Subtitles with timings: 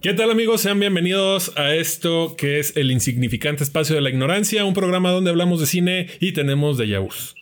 [0.00, 0.60] ¿Qué tal amigos?
[0.60, 5.30] Sean bienvenidos a esto que es el insignificante espacio de la ignorancia, un programa donde
[5.30, 7.34] hablamos de cine y tenemos de vus.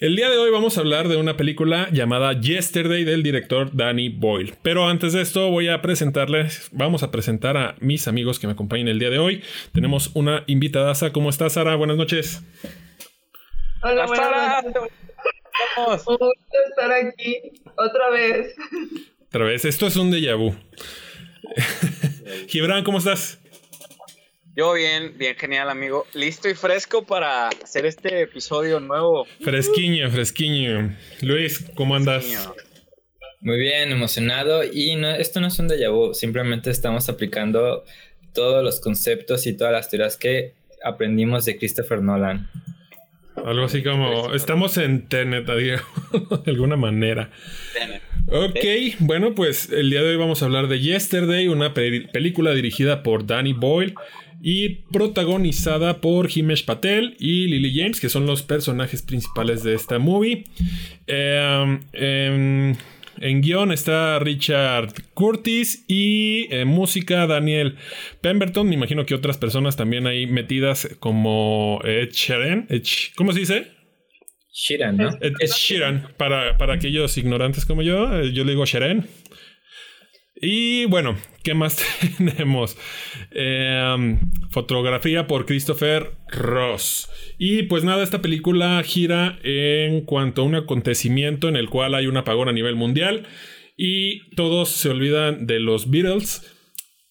[0.00, 4.08] El día de hoy vamos a hablar de una película llamada Yesterday del director Danny
[4.08, 4.54] Boyle.
[4.62, 8.54] Pero antes de esto voy a presentarles, vamos a presentar a mis amigos que me
[8.54, 9.42] acompañan el día de hoy.
[9.72, 11.76] Tenemos una invitada, ¿cómo estás Sara?
[11.76, 12.42] Buenas noches.
[13.82, 14.64] Hola, Sara.
[15.76, 16.34] Un gusto
[16.68, 17.38] estar aquí
[17.76, 18.54] otra vez.
[19.28, 20.54] Otra vez, esto es un déjà vu.
[22.48, 23.38] Gibran, ¿cómo estás?
[24.56, 26.06] Yo bien, bien genial, amigo.
[26.14, 29.26] Listo y fresco para hacer este episodio nuevo.
[29.42, 30.96] Fresquiño, fresquiño.
[31.20, 32.24] Luis, ¿cómo andas?
[33.40, 34.64] Muy bien, emocionado.
[34.64, 37.84] Y no, esto no es un déjà vu, simplemente estamos aplicando
[38.32, 42.48] todos los conceptos y todas las teorías que aprendimos de Christopher Nolan.
[43.44, 45.80] Algo así como, estamos en Tenet, de
[46.46, 47.30] alguna manera.
[48.28, 48.58] Ok,
[48.98, 53.24] bueno, pues el día de hoy vamos a hablar de Yesterday, una película dirigida por
[53.24, 53.94] Danny Boyle
[54.42, 60.00] y protagonizada por Himesh Patel y Lily James, que son los personajes principales de esta
[60.00, 60.44] movie.
[61.06, 62.74] Em, em,
[63.20, 67.76] en guion está Richard Curtis y en música Daniel
[68.22, 68.68] Pemberton.
[68.68, 72.66] Me imagino que otras personas también ahí metidas como Ed Sheeran.
[73.14, 73.75] ¿Cómo se dice?
[74.58, 75.10] Sheeran, ¿no?
[75.20, 79.06] Ed, Sheeran, para, para aquellos ignorantes como yo, yo le digo Sheeran.
[80.40, 81.82] Y bueno, ¿qué más
[82.16, 82.78] tenemos?
[83.32, 84.18] Em,
[84.50, 87.10] fotografía por Christopher Ross.
[87.38, 92.06] Y pues nada, esta película gira en cuanto a un acontecimiento en el cual hay
[92.06, 93.26] un apagón a nivel mundial
[93.76, 96.50] y todos se olvidan de los Beatles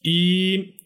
[0.01, 0.77] y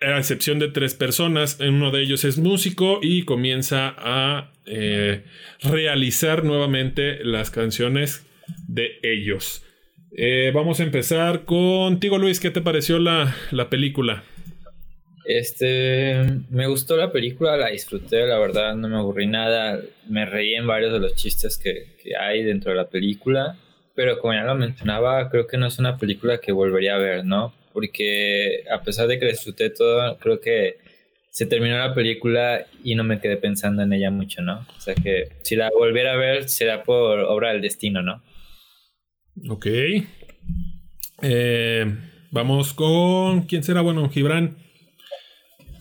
[0.00, 5.24] a excepción de tres personas, uno de ellos es músico y comienza a eh,
[5.62, 8.26] realizar nuevamente las canciones
[8.68, 9.64] de ellos.
[10.18, 12.40] Eh, vamos a empezar contigo, Luis.
[12.40, 13.34] ¿Qué te pareció la,
[13.70, 14.22] película?
[15.24, 19.80] Este, me gustó la película, la disfruté, la verdad, no me aburrí nada.
[20.08, 23.56] Me reí en varios de los chistes que, hay dentro de la película.
[23.94, 27.24] Pero como ya lo mencionaba, creo que no es una película que volvería a ver,
[27.24, 27.54] ¿no?
[27.76, 30.78] Porque a pesar de que disfruté todo, creo que
[31.28, 34.66] se terminó la película y no me quedé pensando en ella mucho, ¿no?
[34.78, 38.22] O sea que si la volviera a ver será por obra del destino, ¿no?
[39.50, 39.66] Ok.
[41.20, 41.84] Eh,
[42.30, 43.42] vamos con.
[43.42, 43.82] ¿Quién será?
[43.82, 44.56] Bueno, Gibran.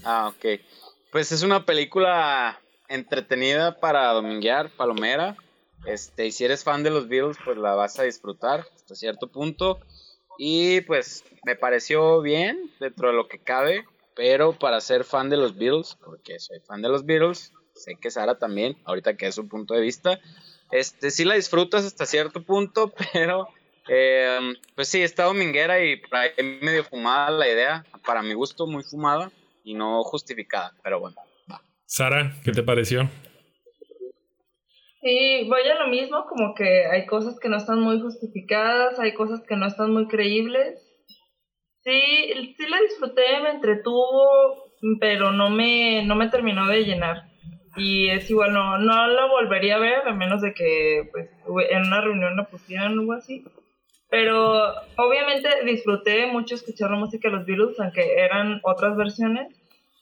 [0.04, 0.60] Ah, ok.
[1.14, 5.38] Pues es una película entretenida para dominguear, palomera.
[5.86, 9.30] Este, y si eres fan de los Beatles, pues la vas a disfrutar hasta cierto
[9.30, 9.80] punto.
[10.38, 13.86] Y pues me pareció bien dentro de lo que cabe.
[14.16, 18.10] Pero para ser fan de los Beatles, porque soy fan de los Beatles, sé que
[18.10, 20.22] Sara también, ahorita que es su punto de vista,
[20.72, 23.50] este, sí la disfrutas hasta cierto punto, pero
[23.90, 24.40] eh,
[24.74, 26.02] pues sí, está dominguera y
[26.62, 29.32] medio fumada la idea, para mi gusto muy fumada
[29.66, 31.18] y no justificada, pero bueno.
[31.86, 33.10] Sara, ¿qué te pareció?
[35.06, 39.14] Sí, voy a lo mismo, como que hay cosas que no están muy justificadas, hay
[39.14, 40.82] cosas que no están muy creíbles.
[41.84, 47.18] Sí, sí la disfruté, me entretuvo, pero no me, no me terminó de llenar
[47.78, 51.30] y es igual, no, no la volvería a ver a menos de que pues
[51.70, 53.44] en una reunión la pusieran o algo así.
[54.10, 59.54] Pero obviamente disfruté mucho escuchar la música de los Beatles, aunque eran otras versiones.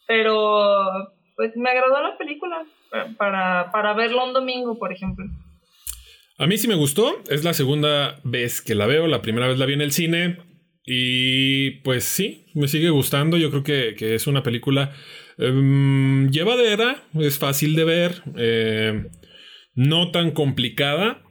[0.08, 2.64] Pero pues me agradó la película
[3.18, 5.26] para, para verlo un domingo, por ejemplo.
[6.38, 9.58] A mí sí me gustó, es la segunda vez que la veo, la primera vez
[9.58, 10.38] la vi en el cine
[10.86, 14.92] y pues sí, me sigue gustando, yo creo que, que es una película
[15.38, 19.10] Em, llevadera, es fácil de ver, eh,
[19.76, 21.22] no tan complicada.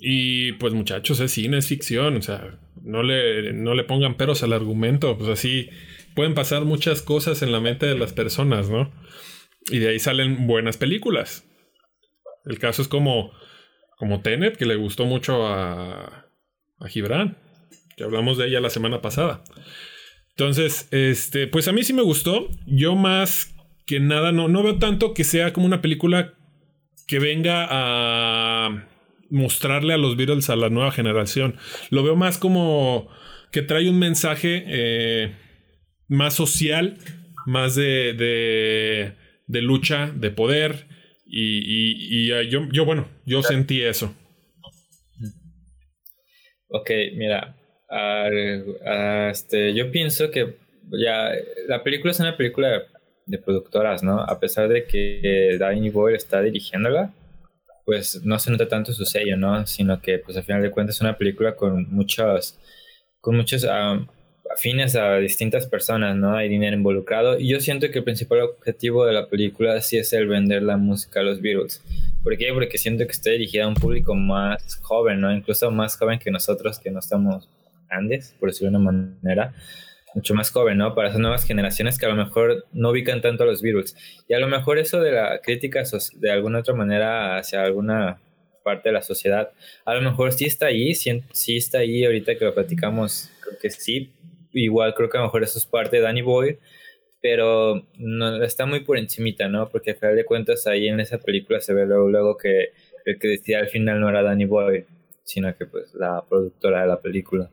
[0.00, 4.44] Y pues muchachos, es cine, es ficción, o sea, no le, no le pongan peros
[4.44, 5.70] al argumento, pues así
[6.14, 8.92] pueden pasar muchas cosas en la mente de las personas, ¿no?
[9.70, 11.44] Y de ahí salen buenas películas.
[12.44, 13.32] El caso es como,
[13.96, 16.26] como Tenet, que le gustó mucho a,
[16.80, 17.36] a Gibran,
[17.96, 19.42] que hablamos de ella la semana pasada.
[20.30, 22.48] Entonces, este, pues a mí sí me gustó.
[22.66, 23.54] Yo más
[23.86, 26.34] que nada no, no veo tanto que sea como una película
[27.06, 28.86] que venga a
[29.30, 31.56] mostrarle a los Beatles a la nueva generación.
[31.90, 33.08] Lo veo más como
[33.50, 35.34] que trae un mensaje eh,
[36.06, 36.98] más social,
[37.46, 39.16] más de, de,
[39.48, 40.86] lucha, de poder.
[41.26, 44.14] Y, y, yo, yo, bueno, yo sentí eso.
[46.68, 47.56] Ok, mira,
[49.30, 50.56] este, yo pienso que
[50.90, 51.32] ya
[51.66, 52.82] la película es una película
[53.26, 54.20] de, productoras, ¿no?
[54.20, 57.12] A pesar de que Danny Boyle está dirigiéndola,
[57.84, 59.66] pues no se nota tanto su sello, ¿no?
[59.66, 62.58] Sino que, pues al final de cuentas es una película con muchos,
[63.20, 63.64] con muchos
[64.58, 66.34] afines a distintas personas, ¿no?
[66.36, 67.38] Hay dinero involucrado.
[67.38, 70.76] Y yo siento que el principal objetivo de la película sí es el vender la
[70.76, 71.80] música a los Beatles.
[72.24, 72.52] ¿Por qué?
[72.52, 75.32] Porque siento que está dirigida a un público más joven, ¿no?
[75.32, 77.48] Incluso más joven que nosotros, que no estamos
[77.88, 79.54] grandes, por decirlo de una manera.
[80.12, 80.92] Mucho más joven, ¿no?
[80.92, 83.94] Para esas nuevas generaciones que a lo mejor no ubican tanto a los Beatles.
[84.28, 85.84] Y a lo mejor eso de la crítica
[86.14, 88.18] de alguna otra manera hacia alguna
[88.64, 89.52] parte de la sociedad,
[89.84, 93.56] a lo mejor sí está ahí, sí, sí está ahí ahorita que lo platicamos, creo
[93.58, 94.10] que sí,
[94.52, 96.58] igual creo que a lo mejor eso es parte de Danny Boy,
[97.20, 99.68] pero no, está muy por encimita, ¿no?
[99.68, 102.72] Porque al final de cuentas ahí en esa película se ve luego, luego que
[103.04, 104.84] el que decía al final no era Danny Boy,
[105.24, 107.50] sino que pues la productora de la película.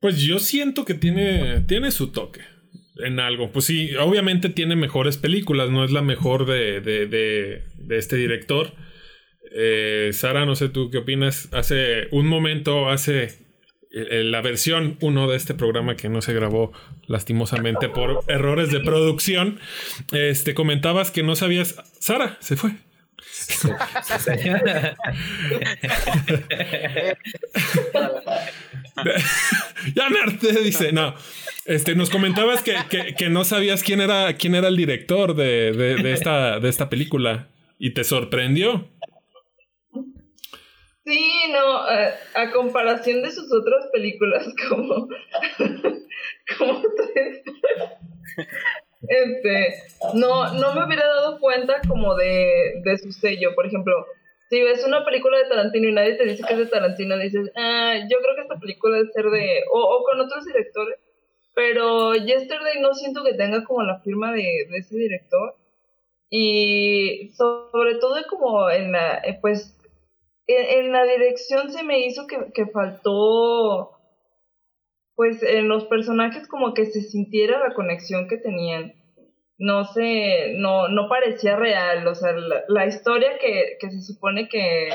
[0.00, 2.40] Pues yo siento que tiene, tiene su toque
[2.96, 3.52] en algo.
[3.52, 8.16] Pues sí, obviamente tiene mejores películas, no es la mejor de, de, de, de este
[8.16, 8.72] director.
[9.56, 11.48] Eh, Sara, no sé tú qué opinas.
[11.52, 13.43] Hace un momento, hace
[13.94, 16.72] la versión 1 de este programa que no se grabó
[17.06, 19.60] lastimosamente por errores de producción,
[20.12, 21.76] este, comentabas que no sabías...
[22.00, 22.72] Sara, se fue.
[29.94, 30.92] ya me harté, dice.
[30.92, 31.14] No.
[31.64, 32.74] Este, nos comentabas que,
[33.16, 37.48] que, no sabías quién era, quién era el director de, de, esta, de esta película.
[37.78, 38.88] Y te sorprendió.
[41.04, 45.06] Sí, no, a, comparación de sus otras películas, como,
[46.58, 46.82] como
[49.08, 49.74] este,
[50.14, 54.06] no, no me hubiera dado cuenta como de, de su sello, por ejemplo,
[54.48, 57.50] si ves una película de Tarantino y nadie te dice que es de Tarantino, dices,
[57.54, 60.98] ah, yo creo que esta película debe ser de, o, o con otros directores,
[61.54, 65.54] pero Yesterday no siento que tenga como la firma de, de ese director,
[66.30, 69.76] y sobre todo como en la, eh, pues,
[70.46, 73.92] en, la dirección se me hizo que, que faltó,
[75.14, 78.94] pues en los personajes como que se sintiera la conexión que tenían.
[79.56, 82.32] No sé, no, no parecía real, o sea,
[82.68, 84.88] la, historia que, que, se supone que,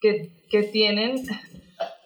[0.00, 1.22] que, que tienen,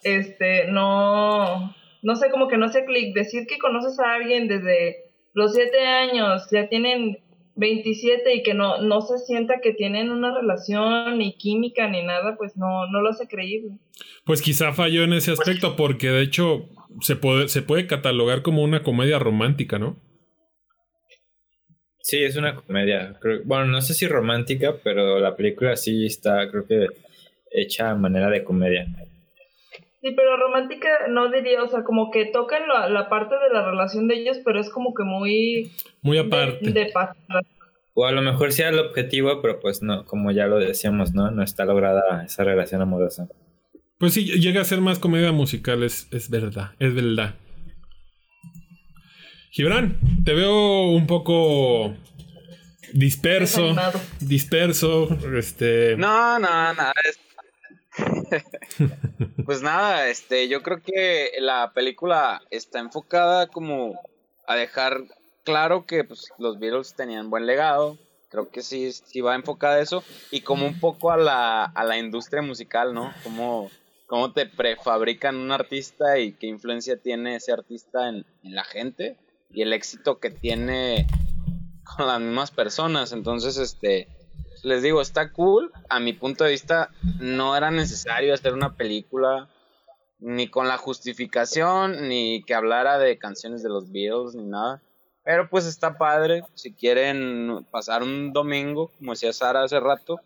[0.03, 3.15] este, no, no sé, como que no sé clic.
[3.15, 7.19] Decir que conoces a alguien desde los siete años, ya tienen
[7.61, 12.37] 27 y que no, no se sienta que tienen una relación ni química ni nada,
[12.37, 13.79] pues no, no lo hace creíble.
[14.25, 16.69] Pues quizá falló en ese aspecto porque de hecho
[17.03, 19.97] se puede, se puede catalogar como una comedia romántica, ¿no?
[22.03, 23.21] Sí, es una comedia.
[23.45, 26.87] bueno, no sé si romántica, pero la película sí está, creo que,
[27.51, 28.87] hecha a manera de comedia.
[30.03, 33.71] Sí, pero romántica no diría, o sea, como que tocan la, la parte de la
[33.71, 35.73] relación de ellos, pero es como que muy...
[36.03, 36.71] Muy aparte.
[36.71, 36.91] De,
[37.93, 41.31] o a lo mejor sea el objetivo, pero pues no, como ya lo decíamos, ¿no?
[41.31, 43.29] No está lograda esa relación amorosa.
[43.99, 47.35] Pues sí, llega a ser más comedia musical, es, es verdad, es verdad.
[49.51, 51.95] Gibran, te veo un poco
[52.95, 53.77] disperso.
[54.21, 55.97] Disperso, este...
[55.99, 57.19] No, no, nada, es
[59.45, 64.01] pues nada, este, yo creo que la película está enfocada como
[64.47, 65.05] a dejar
[65.45, 67.99] claro que pues, los Beatles tenían buen legado.
[68.29, 70.05] Creo que sí, sí va enfocada a eso.
[70.31, 73.13] Y como un poco a la, a la industria musical, ¿no?
[73.25, 73.71] Como
[74.07, 79.17] cómo te prefabrican un artista y qué influencia tiene ese artista en, en, la gente
[79.53, 81.07] y el éxito que tiene
[81.85, 83.13] con las mismas personas.
[83.13, 84.09] Entonces, este,
[84.63, 85.73] les digo, está cool.
[85.89, 89.49] A mi punto de vista, no era necesario hacer una película
[90.19, 94.83] ni con la justificación, ni que hablara de canciones de los Beatles, ni nada.
[95.25, 96.45] Pero pues está padre.
[96.55, 100.21] Si quieren pasar un domingo, como decía Sara hace rato,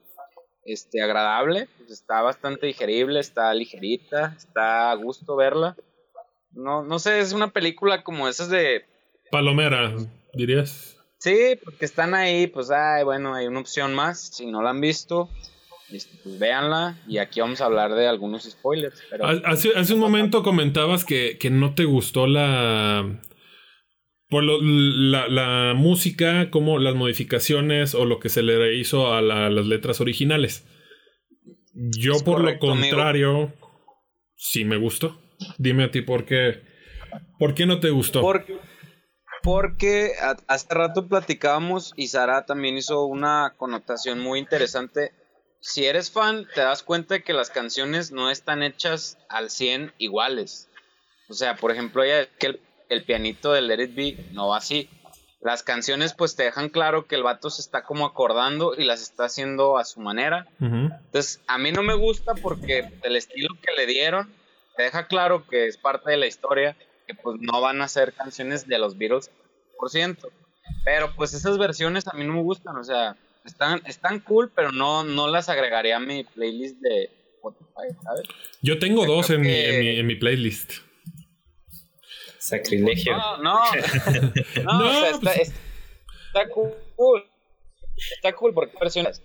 [0.65, 1.69] este, agradable.
[1.79, 5.77] Pues está bastante digerible, está ligerita, está a gusto verla.
[6.53, 8.85] No, no sé, es una película como esas de...
[9.31, 9.93] Palomera,
[10.33, 10.94] dirías.
[11.25, 14.29] Sí, porque están ahí, pues, ay, bueno, hay una opción más.
[14.35, 15.31] Si no la han visto,
[15.91, 17.01] este, pues véanla.
[17.09, 19.03] Y aquí vamos a hablar de algunos spoilers.
[19.47, 23.23] hace, hace, un momento comentabas que, que no te gustó la.
[24.29, 29.65] Por la, la, música, como las modificaciones o lo que se le hizo a las
[29.65, 30.67] letras originales.
[31.73, 33.55] Yo, por lo contrario,
[34.37, 35.19] sí me gustó.
[35.57, 36.61] Dime a ti por qué.
[37.39, 38.21] ¿Por qué no te gustó?
[38.21, 38.59] Porque
[39.45, 40.15] porque
[40.49, 45.13] hace rato platicábamos y Sara también hizo una connotación muy interesante.
[45.61, 49.93] Si eres fan, te das cuenta de que las canciones no están hechas al 100
[49.99, 50.71] iguales.
[51.29, 52.59] O sea, por ejemplo, ella que
[52.89, 54.89] el, pianito de Let It Be no va así.
[55.43, 59.03] Las canciones pues te dejan claro que el vato se está como acordando y las
[59.03, 60.47] está haciendo a su manera.
[60.59, 64.33] Entonces, a mí no me gusta porque el estilo que le dieron
[64.75, 66.75] te deja claro que es parte de la historia
[67.07, 69.31] que pues no van a ser canciones de los Beatles
[69.79, 70.31] por ciento.
[70.85, 74.73] Pero pues esas versiones a mí no me gustan, o sea, están, están cool, pero
[74.73, 78.23] no, no las agregaría a mi playlist de Spotify, ¿sabes?
[78.63, 80.73] Yo tengo dos en, mi, en, mi, playlist.
[82.39, 83.17] Sacrilegio.
[83.17, 83.59] No, no.
[84.65, 85.53] no, o sea, está, pues
[86.29, 87.25] está, cool.
[88.17, 89.23] Está cool porque versiones.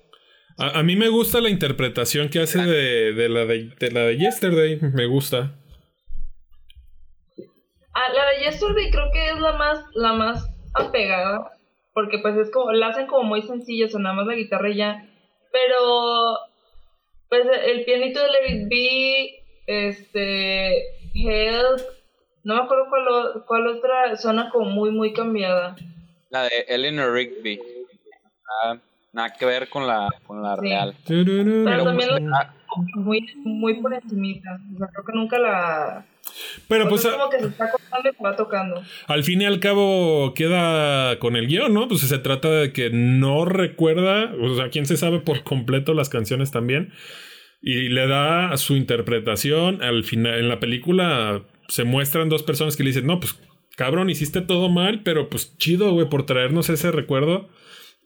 [0.58, 4.02] A, a, mí me gusta la interpretación que hace de, de, la de, de la
[4.02, 4.80] de Yesterday.
[4.82, 5.59] Me gusta.
[7.94, 11.52] Ah, la de Yesterday creo que es la más, la más apegada,
[11.94, 14.76] porque pues es como, la hacen como muy sencilla, son nada más la guitarra y
[14.76, 15.06] ya,
[15.52, 16.38] pero
[17.30, 21.82] pues el pianito de Let B, este, Health,
[22.44, 25.76] no me acuerdo cuál, cuál otra, suena como muy, muy cambiada.
[26.30, 27.60] La de Eleanor Rigby.
[28.64, 28.78] Ah,
[29.14, 30.96] nada que ver con la, con la real.
[31.08, 32.54] Pero, también la,
[32.96, 34.60] muy, muy por encimita.
[34.76, 36.06] O sea, creo que nunca la
[36.68, 37.06] pero pues.
[37.06, 38.84] como que se está cortando y va tocando.
[39.08, 41.88] Al fin y al cabo queda con el guion, ¿no?
[41.88, 46.10] Pues se trata de que no recuerda, o sea, quién se sabe por completo las
[46.10, 46.94] canciones también.
[47.62, 49.82] Y le da su interpretación.
[49.82, 53.40] Al final, en la película se muestran dos personas que le dicen, no, pues
[53.76, 57.50] cabrón, hiciste todo mal, pero pues chido, güey, por traernos ese recuerdo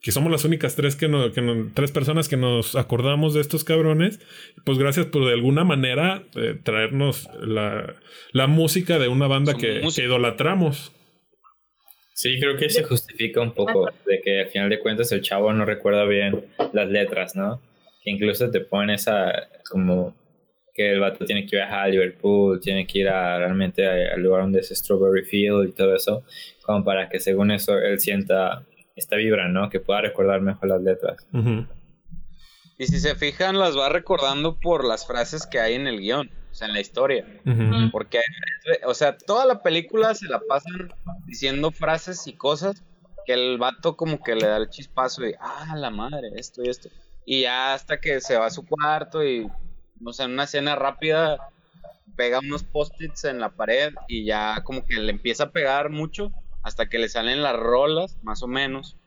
[0.04, 1.42] que somos las únicas tres que, no, que
[1.74, 4.20] tres personas que nos acordamos de estos cabrones,
[4.66, 7.96] pues gracias por de alguna manera eh, traernos la,
[8.34, 10.92] la, música de una banda que, que, idolatramos.
[12.14, 15.54] Sí, creo que se justifica un poco de que al final de cuentas el chavo
[15.54, 17.62] no recuerda bien las letras, ¿no?
[18.04, 19.32] Que incluso te ponen esa
[19.72, 20.14] como
[20.74, 24.42] que el vato tiene que viajar a Liverpool, tiene que ir a, realmente al lugar
[24.42, 26.26] donde es Strawberry Field y todo eso,
[26.62, 28.66] como para que según eso él sienta
[28.96, 29.70] esta vibra, ¿no?
[29.70, 31.28] Que pueda recordar mejor las letras.
[32.78, 36.30] Y si se fijan, las va recordando por las frases que hay en el guion,
[36.52, 37.26] o sea, en la historia.
[37.92, 38.20] Porque,
[38.86, 40.92] o sea, toda la película se la pasan
[41.26, 42.84] diciendo frases y cosas
[43.26, 46.70] que el vato como que le da el chispazo y, ah, la madre, esto y
[46.70, 46.90] esto.
[47.26, 49.50] Y ya hasta que se va a su cuarto y,
[50.00, 51.38] no sé, en una escena rápida
[52.16, 56.32] pega unos post-its en la pared y ya como que le empieza a pegar mucho
[56.64, 58.98] hasta que le salen las rolas, más o menos.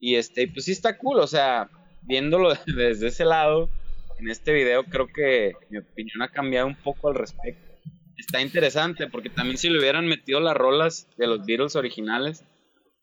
[0.00, 1.70] Y este, pues sí está cool, o sea,
[2.02, 3.70] viéndolo desde ese lado,
[4.18, 7.70] en este video creo que mi opinión ha cambiado un poco al respecto.
[8.16, 12.44] Está interesante porque también si le hubieran metido las rolas de los Beatles originales,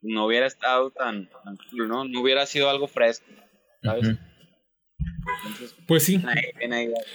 [0.02, 1.28] no hubiera estado tan,
[1.70, 2.04] cool, ¿no?
[2.04, 3.26] No hubiera sido algo fresco,
[3.82, 4.16] ¿sabes?
[5.86, 6.22] Pues sí.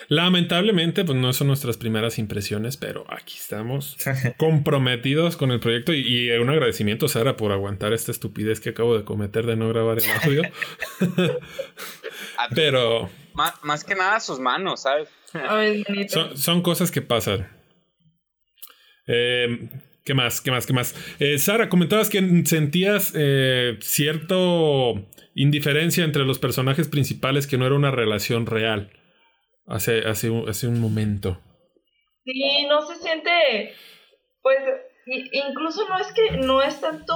[0.07, 3.97] Lamentablemente, pues no son nuestras primeras impresiones, pero aquí estamos
[4.37, 9.05] comprometidos con el proyecto y, un agradecimiento, Sara, por aguantar esta estupidez que acabo de
[9.05, 10.41] cometer de no grabar el audio.
[12.55, 13.09] pero...
[13.33, 15.09] Más, que nada sus manos, ¿sabes?
[16.35, 17.49] son, cosas que pasan.
[19.07, 19.69] Eh,
[20.05, 20.39] ¿Qué más?
[20.39, 20.67] ¿Qué más?
[20.67, 20.95] ¿Qué más?
[21.19, 27.73] Eh, Sara, comentabas que sentías eh, cierto indiferencia entre los personajes principales que no era
[27.73, 28.91] una relación real
[29.65, 31.41] hace, hace, hace un momento.
[32.23, 33.73] Sí, no se siente,
[34.43, 34.59] pues,
[35.31, 37.15] incluso no es que no es tanto,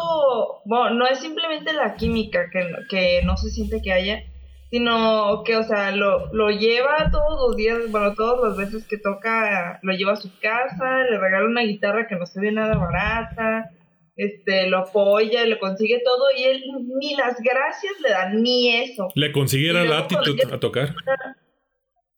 [0.65, 4.23] bueno, no es simplemente la química que, que no se siente que haya,
[4.69, 8.97] sino que, o sea, lo, lo lleva todos los días, bueno, todas las veces que
[8.97, 12.77] toca, lo lleva a su casa, le regala una guitarra que no se ve nada
[12.77, 13.71] barata,
[14.15, 16.63] este, lo apoya, le consigue todo y él
[16.99, 19.07] ni las gracias le da, ni eso.
[19.15, 20.93] Le consigue ir a Latitude a tocar.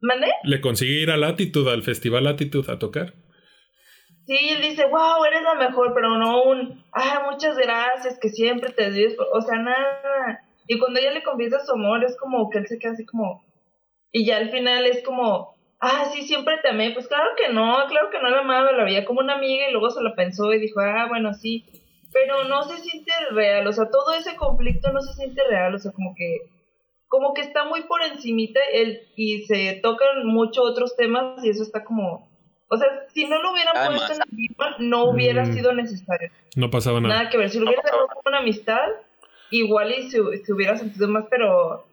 [0.01, 0.27] ¿Mande?
[0.43, 3.13] Le consigue ir a Latitude, al festival Latitude a tocar.
[4.25, 8.71] Sí, él dice, wow, eres la mejor, pero no un, ah, muchas gracias, que siempre
[8.71, 10.41] te dices, o sea, nada
[10.71, 13.43] y cuando ella le confiesa su amor, es como que él se queda así como.
[14.13, 16.91] Y ya al final es como, ah, sí, siempre te amé.
[16.91, 19.73] Pues claro que no, claro que no la amaba, la veía como una amiga y
[19.73, 21.65] luego se lo pensó y dijo, ah, bueno, sí.
[22.13, 25.77] Pero no se siente real, o sea, todo ese conflicto no se siente real, o
[25.77, 26.37] sea, como que
[27.09, 31.63] como que está muy por encimita él y se tocan mucho otros temas y eso
[31.63, 32.31] está como
[32.69, 35.53] o sea, si no lo hubieran puesto en la misma, no hubiera mm.
[35.53, 36.31] sido necesario.
[36.55, 37.15] No pasaba nada.
[37.15, 37.49] Nada que ver.
[37.49, 38.87] Si lo hubiera sido una amistad,
[39.51, 41.85] igual y se, hubiera sentido más, pero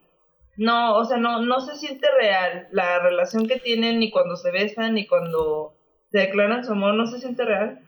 [0.56, 2.68] no, o sea, no, no se siente real.
[2.72, 5.74] La relación que tienen ni cuando se besan ni cuando
[6.10, 7.80] se declaran su amor, no se siente real.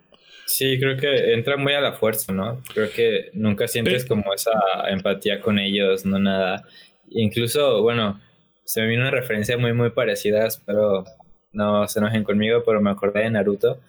[0.46, 2.60] Sí, creo que entra muy a la fuerza, ¿no?
[2.74, 4.50] Creo que nunca sientes como esa
[4.88, 6.64] empatía con ellos, no nada.
[7.08, 8.20] Incluso, bueno,
[8.64, 11.04] se me vino una referencia muy, muy parecida, pero
[11.52, 13.80] no se enojen conmigo, pero me acordé de Naruto,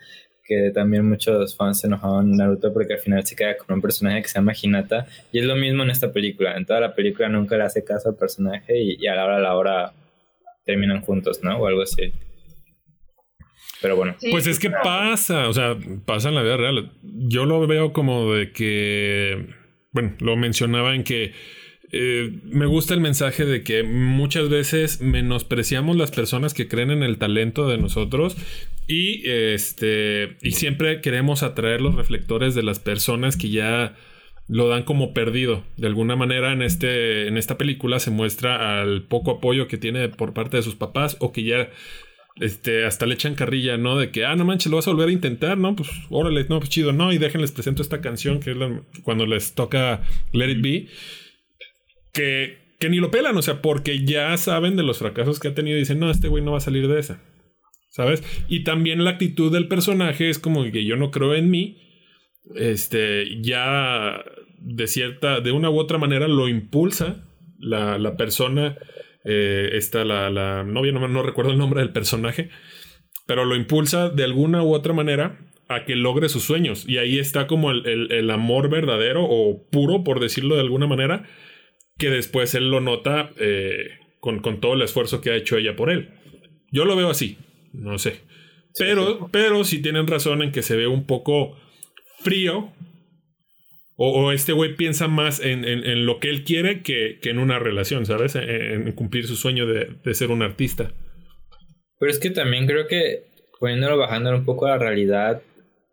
[0.52, 3.82] que también muchos fans se enojaban en Naruto porque al final se queda con un
[3.82, 6.94] personaje que se llama Hinata y es lo mismo en esta película, en toda la
[6.94, 9.94] película nunca le hace caso al personaje y, a la hora a la hora
[10.66, 11.58] terminan juntos, ¿no?
[11.58, 12.12] O algo así.
[13.82, 14.18] Pero bueno.
[14.30, 16.92] pues es que pasa, o sea, pasa en la vida real.
[17.02, 19.56] Yo lo veo como de que,
[19.94, 21.32] bueno, lo mencionaba en que
[21.94, 27.04] eh, me gusta el mensaje de que muchas veces menospreciamos las personas que creen en
[27.04, 28.36] el talento de nosotros
[28.88, 33.96] y este y siempre queremos atraer los reflectores de las personas que ya
[34.48, 35.64] lo dan como perdido.
[35.78, 40.10] De alguna manera en este en esta película se muestra al poco apoyo que tiene
[40.10, 41.70] por parte de sus papás o que ya
[42.40, 43.98] este, hasta le echan carrilla, ¿no?
[43.98, 45.76] De que, ah, no manches, lo vas a volver a intentar, ¿no?
[45.76, 48.58] Pues, órale, no, pues chido, no, y déjenles presento esta canción que es
[49.04, 50.88] cuando les toca Let It Be
[52.14, 55.56] que, que ni lo pelan, o sea, porque ya saben de los fracasos que ha
[55.56, 57.22] tenido y dicen, no, este güey no va a salir de esa.
[57.92, 58.24] ¿Sabes?
[58.48, 61.78] Y también la actitud del personaje es como que yo no creo en mí.
[62.56, 64.24] Este, ya
[64.58, 67.24] de cierta, de una u otra manera lo impulsa
[67.60, 68.78] la, la persona.
[69.24, 72.50] Eh, la, la novia, no, no recuerdo el nombre del personaje,
[73.28, 76.86] pero lo impulsa de alguna u otra manera a que logre sus sueños.
[76.88, 80.88] Y ahí está como el, el, el amor verdadero o puro, por decirlo de alguna
[80.88, 81.24] manera,
[81.98, 85.92] que después él lo nota eh, con, todo el esfuerzo que ha hecho ella por
[85.92, 86.10] él.
[86.72, 87.38] Yo lo veo así,
[87.74, 88.22] no sé.
[88.78, 91.58] Pero, sí, pero sí tienen razón en que se ve un poco
[92.20, 92.72] frío.
[94.04, 98.36] O, este güey piensa más en, lo que él quiere que, en una relación, ¿sabes?
[98.36, 100.92] En, cumplir su sueño de, ser un artista.
[102.00, 103.26] Pero es que también creo que
[103.60, 105.44] poniéndolo bajando un poco a la realidad,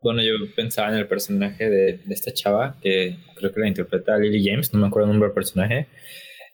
[0.00, 4.42] bueno, yo pensaba en el personaje de, esta chava, que creo que la interpreta Lily
[4.42, 5.86] James, no me acuerdo el nombre del personaje.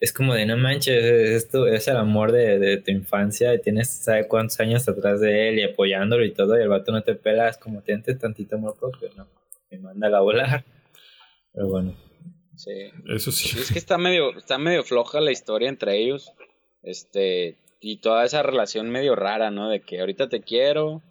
[0.04, 4.28] Es como de no manches, esto es el amor de, tu infancia y tienes, ¿sabe
[4.28, 6.58] cuántos años atrás de él y apoyándolo y todo?
[6.58, 9.26] Y el vato no te pela, es como tienes tantito amor propio, ¿no?
[9.70, 10.62] Me manda a volar.
[11.54, 11.96] Pero bueno.
[12.54, 12.90] Sí.
[13.08, 13.58] Eso sí.
[13.58, 16.34] Es que está medio, está medio floja la historia entre ellos.
[16.82, 19.70] Este, y toda esa relación medio rara, ¿no?
[19.70, 21.02] De que ahorita te quiero,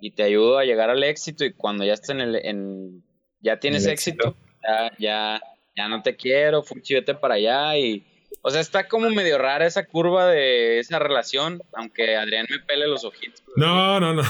[0.00, 3.04] y te ayudo a llegar al éxito y cuando ya estás en el, en,
[3.40, 4.34] ya tienes éxito,
[4.66, 5.40] ya, ya,
[5.76, 8.04] ya no te quiero, fuchi, vete para allá y,
[8.42, 12.86] o sea, está como medio rara esa curva de esa relación, aunque Adrián me pele
[12.86, 13.42] los ojitos.
[13.56, 14.22] No, no, no.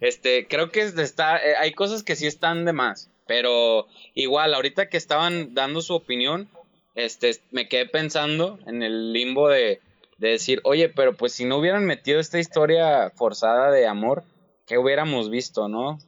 [0.00, 4.90] Este, creo que está, eh, hay cosas que sí están de más, pero igual, ahorita
[4.90, 6.48] que estaban dando su opinión,
[6.94, 9.80] este, me quedé pensando en el limbo de,
[10.18, 14.22] de decir, oye, pero pues si no hubieran metido esta historia forzada de amor,
[14.66, 15.98] ¿qué hubiéramos visto, no?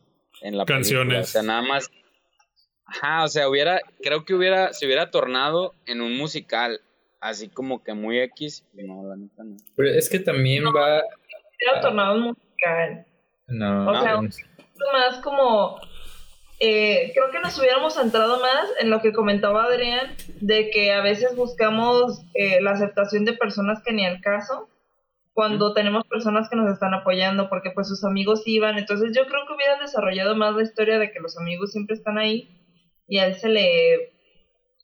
[0.43, 1.29] En la Canciones.
[1.29, 1.91] O sea, nada más.
[2.87, 6.81] Ajá, o sea, hubiera, creo que hubiera, se hubiera tornado en un musical,
[7.21, 8.65] así como que muy X.
[8.75, 9.57] No, la neta no.
[9.75, 11.01] Pero es que también va.
[11.01, 13.07] Se hubiera tornado en musical.
[13.49, 13.91] No.
[13.91, 14.21] O sea,
[14.93, 15.81] más como
[16.59, 21.03] eh, creo que nos hubiéramos centrado más en lo que comentaba Adrián, de que a
[21.03, 24.69] veces buscamos eh, la aceptación de personas que ni el caso,
[25.35, 29.47] cuando tenemos personas que nos están apoyando, porque pues sus amigos iban, entonces yo creo
[29.47, 32.49] que hubieran desarrollado más la historia de que los amigos siempre están ahí
[33.09, 34.13] y a él se le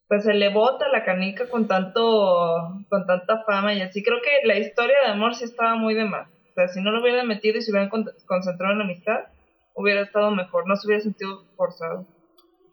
[0.09, 4.47] pues se le bota la canica con tanto con tanta fama y así creo que
[4.47, 7.27] la historia de amor sí estaba muy de más o sea si no lo hubieran
[7.27, 9.21] metido y se hubieran concentrado en la amistad
[9.75, 12.07] hubiera estado mejor, no se hubiera sentido forzado.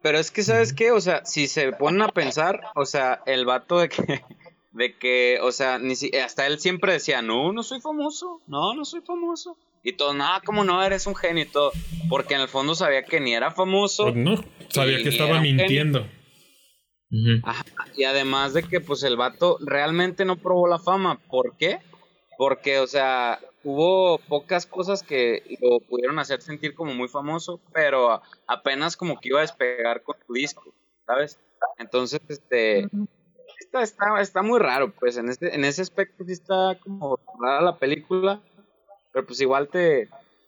[0.01, 0.91] Pero es que, ¿sabes qué?
[0.91, 4.23] O sea, si se ponen a pensar, o sea, el vato de que,
[4.71, 8.73] de que, o sea, ni si, hasta él siempre decía, no, no soy famoso, no,
[8.73, 9.57] no soy famoso.
[9.83, 11.71] Y todo, no, como no, eres un genio y todo.
[12.09, 14.03] Porque en el fondo sabía que ni era famoso.
[14.03, 16.05] Pues no, sabía que estaba mintiendo.
[17.43, 17.65] Ajá,
[17.95, 21.19] y además de que, pues, el vato realmente no probó la fama.
[21.27, 21.79] ¿Por qué?
[22.37, 28.21] Porque, o sea, hubo pocas cosas que lo pudieron hacer sentir como muy famoso, pero
[28.47, 30.73] apenas como que iba a despegar con su disco,
[31.05, 31.39] ¿sabes?
[31.77, 32.87] Entonces, este,
[33.59, 37.61] está, está, está muy raro, pues en, este, en ese aspecto sí está como rara
[37.61, 38.41] la película,
[39.12, 40.08] pero pues igual te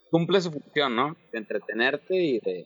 [0.10, 1.16] cumple su función, ¿no?
[1.32, 2.66] De entretenerte y de...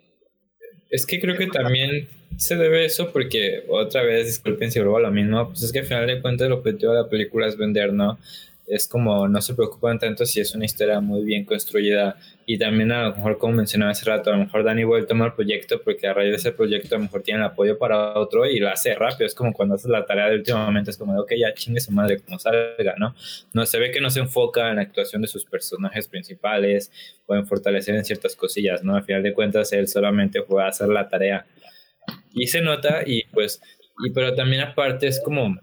[0.90, 5.02] Es que creo que también se debe eso porque, otra vez, disculpen si vuelvo a
[5.02, 7.58] lo mismo, pues es que al final de cuentas el objetivo de la película es
[7.58, 8.18] vender, ¿no?
[8.68, 12.92] Es como no se preocupan tanto si es una historia muy bien construida y también
[12.92, 15.82] a lo mejor como mencionaba hace rato, a lo mejor Danny Boyle toma el proyecto
[15.84, 18.60] porque a raíz de ese proyecto a lo mejor tiene el apoyo para otro y
[18.60, 21.34] lo hace rápido, es como cuando haces la tarea de últimamente es como de ok
[21.38, 23.16] ya chingue su madre como salga, ¿no?
[23.54, 26.92] No se ve que no se enfoca en la actuación de sus personajes principales
[27.28, 28.96] o en fortalecer en ciertas cosillas, ¿no?
[28.96, 31.46] Al final de cuentas él solamente fue a hacer la tarea
[32.34, 33.62] y se nota y pues
[34.06, 35.56] y pero también aparte es como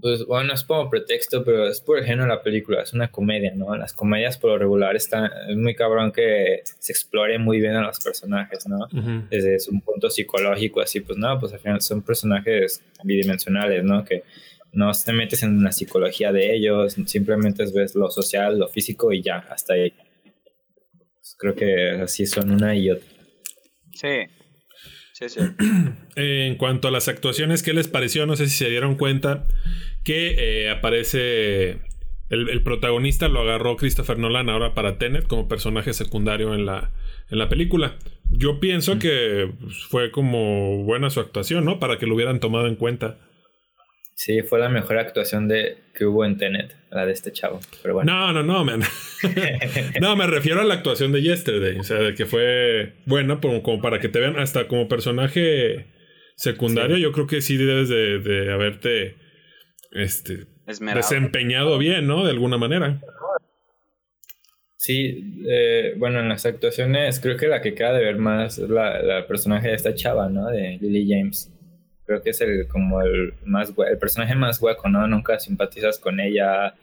[0.00, 3.76] pues bueno, es como pretexto, pero es por ejemplo la película, es una comedia, ¿no?
[3.76, 7.82] Las comedias por lo regular están, es muy cabrón que se explore muy bien a
[7.82, 8.88] los personajes, ¿no?
[9.30, 14.04] Desde un punto psicológico, así, pues no, pues al final son personajes bidimensionales, ¿no?
[14.04, 14.24] Que
[14.72, 19.22] no te metes en la psicología de ellos, simplemente ves lo social, lo físico y
[19.22, 19.92] ya, hasta ahí.
[21.18, 23.06] Pues creo que así son una y otra.
[23.92, 24.26] Sí.
[25.28, 25.40] Sí, sí.
[26.16, 28.26] en cuanto a las actuaciones, ¿qué les pareció?
[28.26, 29.46] No sé si se dieron cuenta
[30.04, 31.78] que eh, aparece
[32.28, 36.92] el, protagonista, lo agarró Christopher Nolan ahora para Tenet como personaje secundario en la,
[37.30, 37.96] en la película.
[38.30, 41.78] Yo pienso que pues, fue como buena su actuación, ¿no?
[41.78, 43.18] Para que lo hubieran tomado en cuenta.
[44.14, 47.60] Sí, fue la mejor actuación de, que hubo en Tenet, la de este chavo.
[47.82, 48.12] Pero bueno.
[48.12, 48.82] No, no, no, man.
[50.00, 51.78] no, me refiero a la actuación de Yesterday.
[51.78, 55.86] O sea, de que fue buena como, para que te vean hasta como personaje
[56.36, 56.98] secundario.
[56.98, 59.16] Yo creo que sí debes de, haberte
[59.92, 62.24] este, desempeñado bien, ¿no?
[62.24, 63.00] De alguna manera.
[64.76, 68.68] Sí, eh, bueno, en las actuaciones creo que la que queda de ver más es
[68.68, 70.48] la, la personaje de esta chava, ¿no?
[70.48, 71.52] De Lily James
[72.06, 75.06] creo que es el como el más el personaje más hueco, ¿no?
[75.06, 76.74] Nunca simpatizas con ella,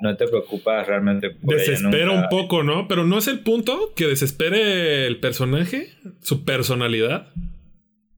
[0.00, 2.88] no te preocupas realmente por Desespera un poco, ¿no?
[2.88, 7.28] Pero no es el punto que desespere el personaje, su personalidad.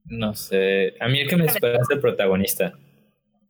[0.05, 2.75] No sé, a mí el que me espera es el protagonista.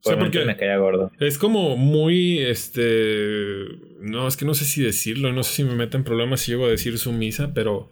[0.03, 1.11] Por porque me caía gordo.
[1.19, 3.65] Es como muy, este,
[4.01, 6.67] no, es que no sé si decirlo, no sé si me meten problemas si llego
[6.67, 7.91] a decir sumisa, pero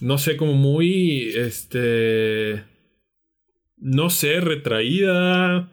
[0.00, 2.64] no sé, como muy, este,
[3.80, 5.68] no sé, retraída.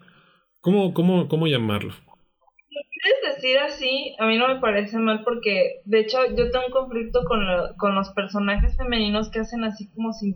[0.62, 1.94] ¿Cómo, cómo, cómo llamarlo?
[1.94, 6.66] Lo quieres decir así, a mí no me parece mal porque, de hecho, yo tengo
[6.68, 7.40] un conflicto con,
[7.78, 10.36] con los personajes femeninos que hacen así como sin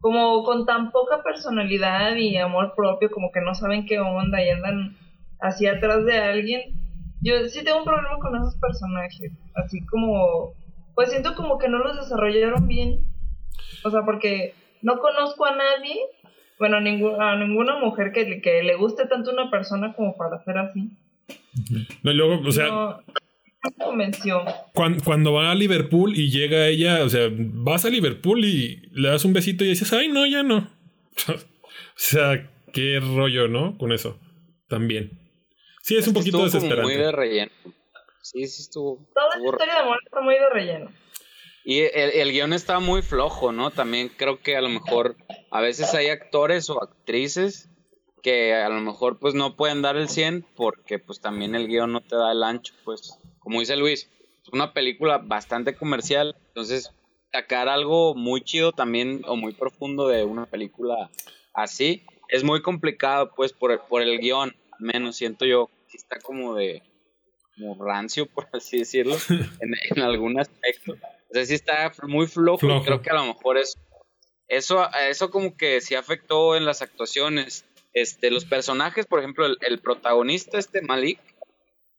[0.00, 4.50] como con tan poca personalidad y amor propio, como que no saben qué onda y
[4.50, 4.96] andan
[5.40, 6.60] así atrás de alguien.
[7.22, 10.52] Yo sí tengo un problema con esos personajes, así como,
[10.94, 13.06] pues siento como que no los desarrollaron bien.
[13.82, 15.96] O sea, porque no conozco a nadie
[16.58, 20.90] bueno, a, ninguna mujer que, que, le guste tanto una persona como para ser así.
[22.02, 22.68] No, y luego, o sea.
[22.68, 23.00] No,
[25.04, 29.24] Cuando, va a Liverpool y llega ella, o sea, vas a Liverpool y le das
[29.24, 30.70] un besito y dices, ay, no, ya no.
[31.28, 31.36] o
[31.96, 33.78] sea, qué rollo, ¿no?
[33.78, 34.18] Con eso.
[34.68, 35.18] También.
[35.82, 36.82] Sí, es, un poquito desesperante.
[36.82, 37.52] muy de relleno.
[38.22, 39.06] Sí, sí estuvo.
[39.14, 40.90] Toda la historia de amor está muy de relleno.
[41.64, 43.70] Y el, el, guion está muy flojo, ¿no?
[43.70, 45.16] También creo que a lo mejor
[45.54, 47.68] a veces hay actores o actrices
[48.24, 51.92] que a lo mejor pues no pueden dar el 100 porque pues también el guion
[51.92, 53.20] no te da el ancho, pues.
[53.38, 54.10] Como dice Luis,
[54.42, 56.90] es una película bastante comercial, entonces
[57.30, 61.08] sacar algo muy chido también o muy profundo de una película
[61.52, 66.18] así es muy complicado pues por, por el guion, al menos siento yo que está
[66.18, 66.82] como de
[67.54, 69.16] como rancio por así decirlo
[69.60, 70.96] en, en algún aspecto.
[71.30, 73.78] Sea, sí está muy flojo, creo que a lo mejor es,
[74.48, 77.64] eso, eso como que sí afectó en las actuaciones.
[77.92, 81.20] Este, los personajes, por ejemplo, el, protagonista, este Malik,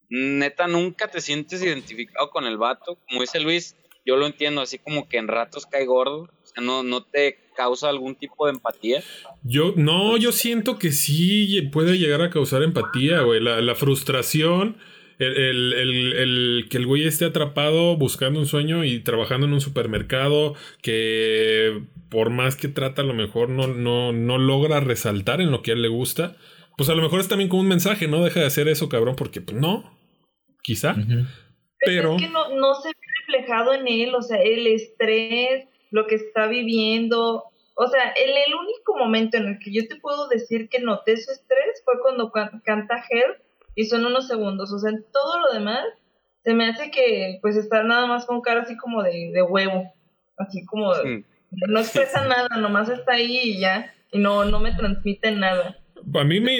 [0.09, 2.99] neta nunca te sientes identificado con el vato.
[3.07, 6.23] Como dice Luis, yo lo entiendo así como que en ratos cae gordo.
[6.23, 9.01] O sea, no, no te causa algún tipo de empatía.
[9.43, 13.39] Yo, no, yo siento que sí puede llegar a causar empatía, güey.
[13.39, 14.77] La, la frustración
[15.19, 19.61] el, el, el, que el güey esté atrapado buscando un sueño y trabajando en un
[19.61, 25.51] supermercado que por más que trata a lo mejor no, no, no logra resaltar en
[25.51, 26.35] lo que a él le gusta,
[26.77, 28.23] pues a lo mejor es también como un mensaje, ¿no?
[28.23, 29.97] Deja de hacer eso, cabrón, porque pues no,
[30.61, 30.95] quizá.
[31.79, 32.15] Pero...
[32.15, 32.93] Es que no, no se ve
[33.27, 38.55] reflejado en él, o sea, el estrés, lo que está viviendo, o sea, el, el
[38.55, 42.31] único momento en el que yo te puedo decir que noté su estrés fue cuando
[42.31, 43.44] canta Help
[43.75, 44.71] y son unos segundos.
[44.71, 45.85] O sea, en todo lo demás
[46.43, 49.91] se me hace que pues está nada más con cara así como de, de huevo,
[50.37, 50.93] así como
[51.67, 55.77] no expresa nada, nomás está ahí y ya, y no, no me transmite nada.
[56.13, 56.59] A mí me,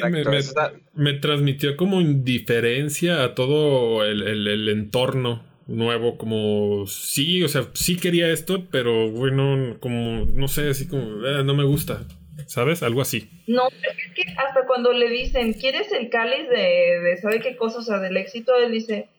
[0.95, 7.97] me, transmitió como indiferencia a todo el, el, entorno nuevo, como sí, o sea, sí
[7.97, 12.08] quería esto, pero bueno, como, no sé, así como, eh, no me gusta.
[12.47, 12.84] ¿Sabes?
[12.84, 13.29] Algo así.
[13.47, 17.79] No, es que hasta cuando le dicen, ¿quieres el cáliz de, de sabe qué cosa?
[17.79, 19.10] O sea, del éxito, él dice,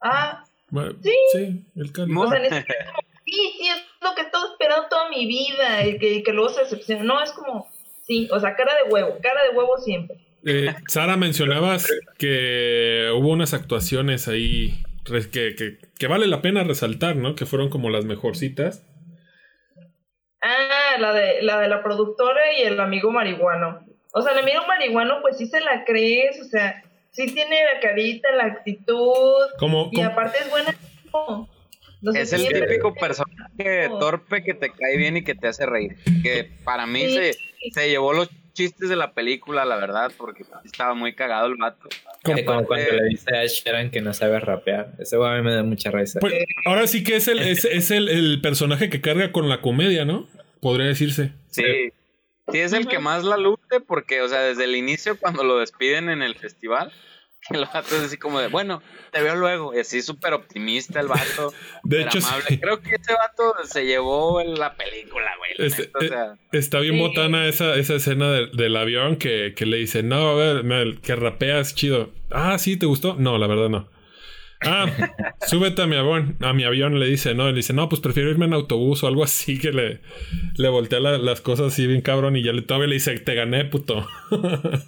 [0.00, 0.44] ah,
[1.02, 1.10] sí.
[1.32, 2.16] Sí, el cáliz.
[2.16, 2.38] O sea,
[3.24, 6.50] sí, sí, es lo que he estado esperando toda mi vida y que, que luego
[6.50, 7.02] se decepciona.
[7.04, 7.68] No, es como,
[8.06, 10.18] sí, o sea, cara de huevo, cara de huevo siempre.
[10.44, 17.16] Eh, Sara, mencionabas que hubo unas actuaciones ahí que, que, que, vale la pena resaltar,
[17.16, 17.34] ¿no?
[17.34, 18.84] Que fueron como las mejorcitas.
[20.42, 23.80] Ah, la de, la de la productora y el amigo marihuano.
[24.12, 27.80] O sea, el amigo marihuano, pues sí se la crees, o sea, sí tiene la
[27.80, 29.46] carita, la actitud.
[29.92, 30.74] y aparte es buena.
[32.18, 35.96] es el típico personaje torpe que te cae bien y que te hace reír.
[36.22, 37.36] Que para mí se,
[37.72, 41.88] se llevó los, chistes de la película, la verdad, porque estaba muy cagado el vato.
[42.24, 44.94] Como, como cuando le dice a Sharon que no sabe rapear.
[44.98, 46.18] Ese güey a mí me da mucha risa.
[46.18, 49.60] Pues, ahora sí que es el, es, es el, el, personaje que carga con la
[49.60, 50.26] comedia, ¿no?
[50.60, 51.32] Podría decirse.
[51.48, 51.92] Sí.
[52.52, 55.58] Sí, es el que más la luce porque, o sea, desde el inicio cuando lo
[55.58, 56.92] despiden en el festival,
[57.50, 59.74] el vato es así como de, bueno, te veo luego.
[59.74, 61.52] Y así súper optimista el vato.
[61.84, 62.60] De hecho, amable.
[62.60, 65.66] creo que ese vato se llevó en la película, güey.
[65.66, 67.00] Este, o sea, está bien sí.
[67.00, 71.16] botana esa, esa escena de, del avión que, que, le dice, no, a ver, que
[71.16, 72.10] rapeas chido.
[72.30, 73.16] Ah, sí, ¿te gustó?
[73.18, 73.88] No, la verdad no.
[74.62, 74.86] Ah,
[75.46, 76.36] súbete a mi avión.
[76.40, 79.06] A mi avión le dice, no, le dice, no, pues prefiero irme en autobús o
[79.06, 80.00] algo así que le,
[80.56, 83.34] le voltea la, las cosas así bien cabrón y ya le todavía le dice, te
[83.34, 84.06] gané, puto.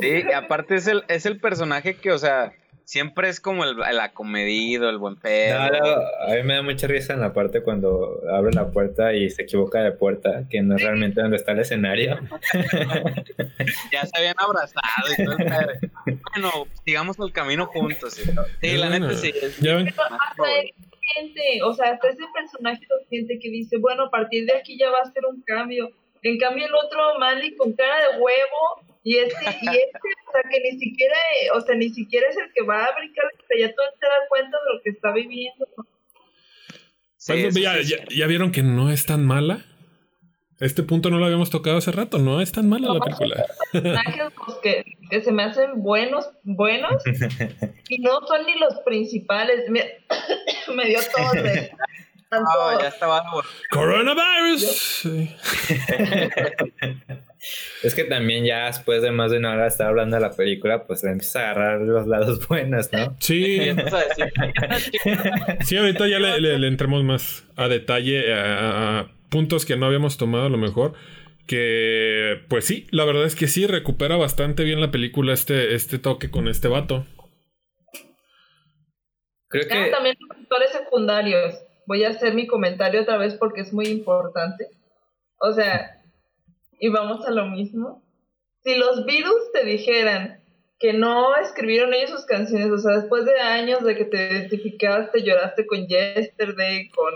[0.00, 2.52] Sí, y aparte es el, es el personaje que, o sea,
[2.84, 5.58] siempre es como el, el acomedido, el buen pedo.
[5.58, 5.86] No, no,
[6.28, 9.42] a mí me da mucha risa en la parte cuando abre la puerta y se
[9.42, 12.18] equivoca de puerta, que no es realmente donde está el escenario.
[13.92, 16.20] ya se habían abrazado y todo el.
[16.34, 18.14] Bueno, sigamos el camino juntos.
[18.14, 18.22] ¿sí?
[18.60, 19.32] Sí, la neta sí.
[19.40, 19.94] Es ¿Ya ven?
[21.16, 24.90] Gente, o sea, hasta ese personaje gente que dice, bueno, a partir de aquí ya
[24.90, 25.90] va a ser un cambio.
[26.22, 30.50] En cambio, el otro Mali con cara de huevo y este, y este, o sea,
[30.50, 31.16] que ni siquiera,
[31.54, 34.28] o sea, ni siquiera es el que va a brincar, que ya todo se da
[34.30, 35.66] cuenta de lo que está viviendo.
[37.18, 39.64] Sí, pues, ya, ya, ya, vieron que no es tan mala?
[40.60, 43.44] Este punto no lo habíamos tocado hace rato, no es tan mala no, la película.
[43.72, 47.02] Personajes que, que se me hacen buenos, buenos,
[47.88, 49.68] y no son ni los principales.
[49.68, 49.82] Me,
[50.74, 51.72] me dio todo de...
[52.36, 53.22] Oh, ya estaba.
[53.70, 55.06] Coronavirus.
[57.84, 60.32] es que también ya después de más de una hora de estar hablando de la
[60.32, 63.16] película, pues le empieza a agarrar los lados buenos, ¿no?
[63.20, 63.70] Sí.
[65.64, 69.86] sí, ahorita ya le, le, le, entramos más a detalle a, a, puntos que no
[69.86, 70.94] habíamos tomado a lo mejor.
[71.46, 75.98] Que, pues sí, la verdad es que sí, recupera bastante bien la película este, este
[75.98, 77.06] toque con este vato.
[79.48, 79.90] Creo que...
[79.90, 81.54] También los actores secundarios
[81.86, 84.68] voy a hacer mi comentario otra vez porque es muy importante.
[85.38, 86.02] O sea,
[86.78, 88.02] y vamos a lo mismo.
[88.62, 90.42] Si los virus te dijeran
[90.78, 95.22] que no escribieron ellos sus canciones, o sea, después de años de que te identificaste,
[95.22, 97.14] lloraste con Yesterday, con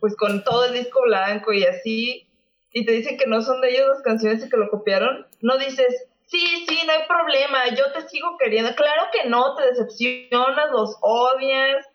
[0.00, 2.26] pues con todo el disco blanco y así,
[2.72, 5.56] y te dicen que no son de ellos las canciones y que lo copiaron, no
[5.58, 8.74] dices, sí, sí, no hay problema, yo te sigo queriendo.
[8.74, 11.86] Claro que no, te decepcionas, los odias,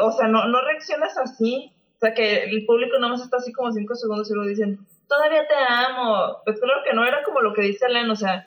[0.00, 1.72] o sea, no, no reaccionas así.
[1.96, 4.80] O sea, que el público no más está así como cinco segundos y lo dicen,
[5.08, 6.38] todavía te amo.
[6.44, 8.46] Pues claro que no, era como lo que dice Len, o sea,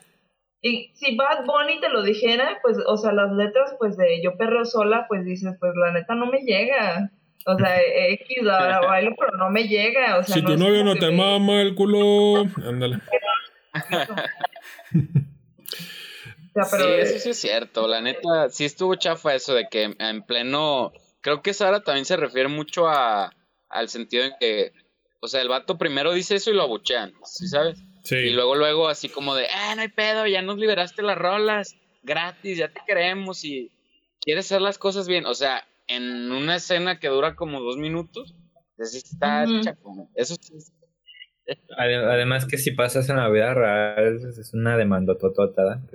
[0.60, 4.36] y si Bad Bunny te lo dijera, pues, o sea, las letras, pues, de Yo
[4.36, 7.10] Perreo Sola, pues dices, pues, la neta no me llega.
[7.46, 7.80] O sea,
[8.10, 10.18] X, la bailo, pero no me llega.
[10.18, 12.96] O sea, si no tu novio no te mama el culo, ándale.
[16.54, 16.84] O sea, pero...
[16.84, 17.86] Sí, eso sí es cierto.
[17.86, 20.92] La neta, sí estuvo chafa eso de que en pleno.
[21.20, 23.32] Creo que Sara también se refiere mucho a,
[23.68, 24.72] al sentido en que.
[25.20, 27.78] O sea, el vato primero dice eso y lo abuchean, ¿sí sabes?
[28.04, 28.16] Sí.
[28.16, 31.74] Y luego, luego, así como de, ah, no hay pedo, ya nos liberaste las rolas,
[32.02, 33.72] gratis, ya te queremos y
[34.20, 35.26] quieres hacer las cosas bien.
[35.26, 38.34] O sea, en una escena que dura como dos minutos,
[38.78, 39.64] así está uh -huh.
[39.64, 40.10] chapo.
[40.14, 40.54] Eso sí
[41.76, 45.62] Además que si pasas en la vida real es una demanda totota.
[45.62, 45.88] Además,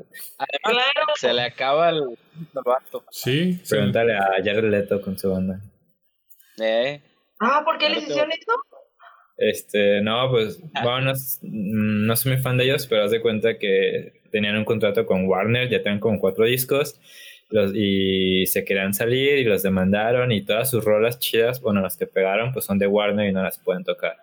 [0.63, 1.07] claro.
[1.15, 2.17] se le acaba el,
[2.53, 3.03] vato.
[3.11, 3.59] Sí.
[3.69, 4.19] Pregúntale sí.
[4.19, 5.59] a Jared Leto con su banda.
[6.61, 7.01] ¿Eh?
[7.39, 8.53] Ah, ¿por qué les hicieron esto?
[9.37, 13.57] Este, no, pues, bueno, no, no, soy muy fan de ellos, pero haz de cuenta
[13.57, 17.01] que tenían un contrato con Warner, ya tenían como cuatro discos,
[17.51, 21.97] los, y se querían salir y los demandaron y todas sus rolas chidas, bueno, las
[21.97, 24.17] que pegaron, pues son de Warner y no las pueden tocar.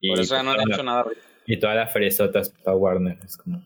[0.00, 1.04] Y Por eso ya no han hecho nada.
[1.46, 3.18] Y toda la fresota es para Warner.
[3.24, 3.62] Es como...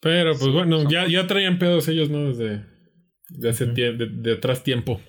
[0.00, 2.28] Pero pues sí, bueno, ya, ya traían pedos ellos, ¿no?
[2.28, 2.64] Desde
[3.28, 5.00] de hace de, de, atrás tiempo.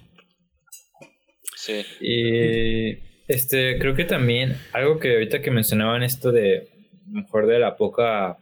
[1.56, 1.86] Sí.
[2.02, 6.68] Y este, creo que también algo que ahorita que mencionaban esto de
[7.08, 8.38] mejor de la poca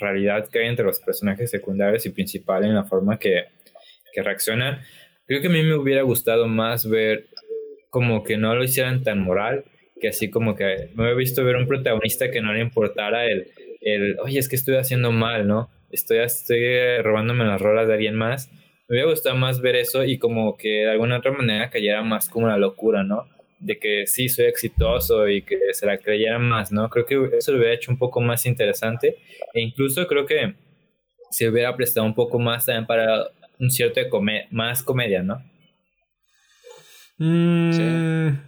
[0.00, 3.44] realidad que hay entre los personajes secundarios y principales en la forma que,
[4.12, 4.80] que reaccionan,
[5.26, 7.28] creo que a mí me hubiera gustado más ver
[7.90, 9.64] como que no lo hicieran tan moral
[10.02, 13.52] que así como que me he visto ver un protagonista que no le importara el,
[13.80, 15.70] el oye, es que estoy haciendo mal, ¿no?
[15.90, 18.50] Estoy, estoy robándome las rolas de alguien más.
[18.88, 22.28] Me hubiera gustado más ver eso y como que de alguna otra manera cayera más
[22.28, 23.28] como la locura, ¿no?
[23.64, 26.90] De que sí, soy exitoso y que se la creyera más, ¿no?
[26.90, 29.18] Creo que eso lo hubiera hecho un poco más interesante
[29.54, 30.54] e incluso creo que
[31.30, 33.28] se hubiera prestado un poco más también para
[33.60, 35.42] un cierto de come más comedia, ¿no?
[37.18, 38.38] Mm, sí.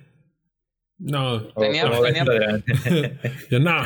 [0.98, 1.42] No.
[1.54, 2.62] Tenía- ¿Cómo ves, tenía-?
[3.50, 3.82] Yo, no.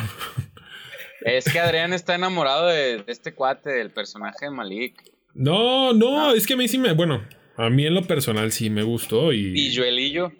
[1.21, 5.03] Es que Adrián está enamorado de, de este cuate, del personaje de Malik.
[5.35, 6.93] No, no, es que a mí sí me.
[6.93, 7.23] Bueno,
[7.59, 9.53] a mí en lo personal sí me gustó y.
[9.59, 10.31] Y Joelillo.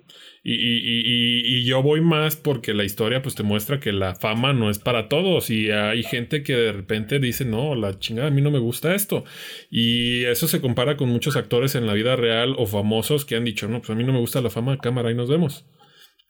[0.42, 3.92] Y, y- y- y- y yo voy más porque la historia pues te muestra que
[3.92, 8.00] la fama no es para todos y hay gente que de repente dice no, la
[8.00, 9.26] chingada a mí no me gusta esto
[9.70, 13.44] y eso se compara con muchos actores en la vida real o famosos que han
[13.44, 15.66] dicho no, pues a mí no me gusta la fama, cámara y nos vemos.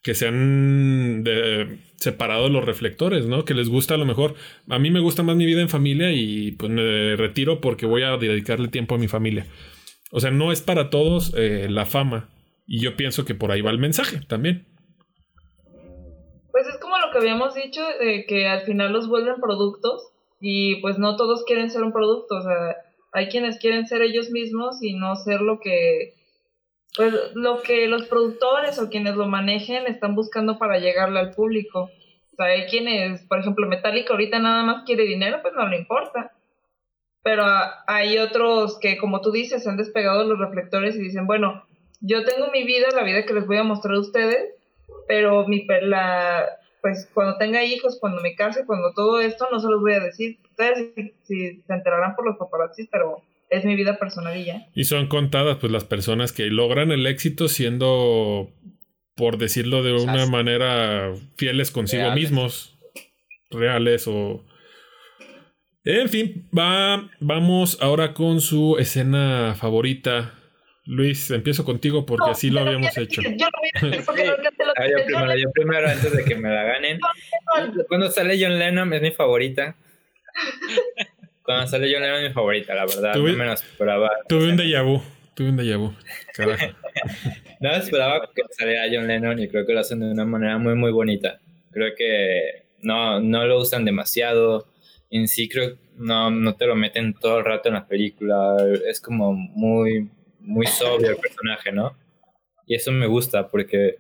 [0.01, 3.43] Que se han de- separado los reflectores, ¿no?
[3.45, 4.33] Que les gusta a lo mejor.
[4.69, 8.01] A mí me gusta más mi vida en familia y pues me retiro porque voy
[8.03, 9.45] a dedicarle tiempo a mi familia.
[10.11, 12.29] O sea, no es para todos eh, la fama.
[12.65, 14.65] Y yo pienso que por ahí va el mensaje también.
[16.51, 20.77] Pues es como lo que habíamos dicho, de que al final los vuelven productos y
[20.81, 22.75] pues no todos quieren ser un producto, o sea,
[23.11, 26.13] hay quienes quieren ser ellos mismos y no ser lo que,
[26.95, 31.89] pues lo que los productores o quienes lo manejen están buscando para llegarle al público.
[32.33, 35.77] O sea, hay quienes, por ejemplo, Metallica ahorita nada más quiere dinero, pues no le
[35.77, 36.31] importa.
[37.23, 37.43] Pero
[37.87, 41.65] hay otros que, como tú dices, se han despegado de los reflectores y dicen, bueno,
[42.01, 44.55] yo tengo mi vida, la vida que les voy a mostrar a ustedes,
[45.07, 46.45] pero mi la
[46.81, 49.99] pues cuando tenga hijos, cuando me case, cuando todo esto, no se los voy a
[49.99, 50.39] decir.
[50.49, 54.67] Ustedes si, si se enterarán por los paparazzis, pero es mi vida personal y ya.
[54.73, 58.51] Y son contadas pues las personas que logran el éxito siendo,
[59.15, 62.21] por decirlo de una manera, fieles consigo Reales.
[62.21, 62.77] mismos.
[63.49, 64.45] Reales o...
[65.91, 70.33] En fin, va, vamos ahora con su escena favorita.
[70.85, 73.21] Luis, empiezo contigo porque No, así lo habíamos hecho.
[73.21, 74.33] Yo lo voy porque lo
[74.75, 76.99] Ah, yo primero, yo primero, antes de que me la ganen.
[77.87, 79.75] Cuando sale John Lennon es mi favorita.
[81.43, 83.13] Cuando sale John Lennon es mi favorita, la verdad.
[83.13, 84.09] Tuve- No me lo esperaba.
[84.27, 85.01] Tuve un déjà vu.
[85.35, 85.93] Tuve un déjà vu.
[86.33, 86.65] Carajo.
[87.61, 90.75] No esperaba que saliera John Lennon y creo que lo hacen de una manera muy,
[90.75, 91.39] muy bonita.
[91.71, 94.65] Creo que no, no lo usan demasiado.
[95.11, 98.55] En sí, creo no, no te lo meten todo el rato en la película.
[98.87, 101.95] Es como muy, muy sobrio el personaje, ¿no?
[102.67, 103.97] Y eso me gusta porque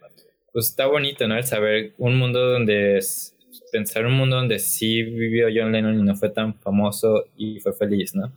[0.53, 1.35] pues, está bonito, ¿no?
[1.37, 2.97] El saber un mundo donde.
[2.97, 3.35] es-
[3.71, 7.71] Pensar un mundo donde sí vivió John Lennon y no fue tan famoso y fue
[7.73, 8.31] feliz, ¿no?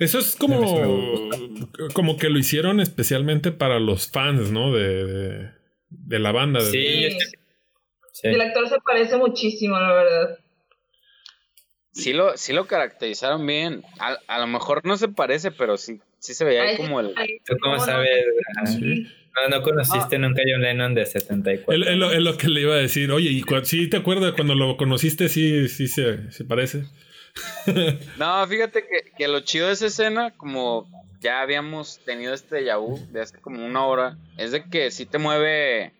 [0.00, 0.60] Eso es como,
[1.92, 4.72] como que lo hicieron especialmente para los fans, ¿no?
[4.72, 5.50] De, de,
[5.90, 6.60] de la banda.
[6.60, 7.38] Sí, este-
[8.12, 8.28] sí.
[8.28, 10.38] El actor se parece muchísimo, la verdad.
[11.94, 13.82] Sí lo, sí lo caracterizaron bien.
[13.98, 17.14] A, a lo mejor no se parece, pero sí, sí se veía Ay, como el...
[17.16, 17.84] ay, ¿Tú cómo no?
[17.84, 18.10] sabes?
[18.66, 19.06] Sí.
[19.34, 21.72] No, no conociste nunca a John Lennon de 74.
[21.72, 23.10] Es lo, que le iba a decir.
[23.10, 25.28] Oye, ¿y sí te acuerdas cuando lo conociste?
[25.28, 26.84] Sí, sí se, se parece.
[28.16, 30.86] No, fíjate que, que lo chido de esa escena, como
[31.20, 35.18] ya habíamos tenido este vu de hace como una hora, es de que sí te
[35.18, 35.92] mueve,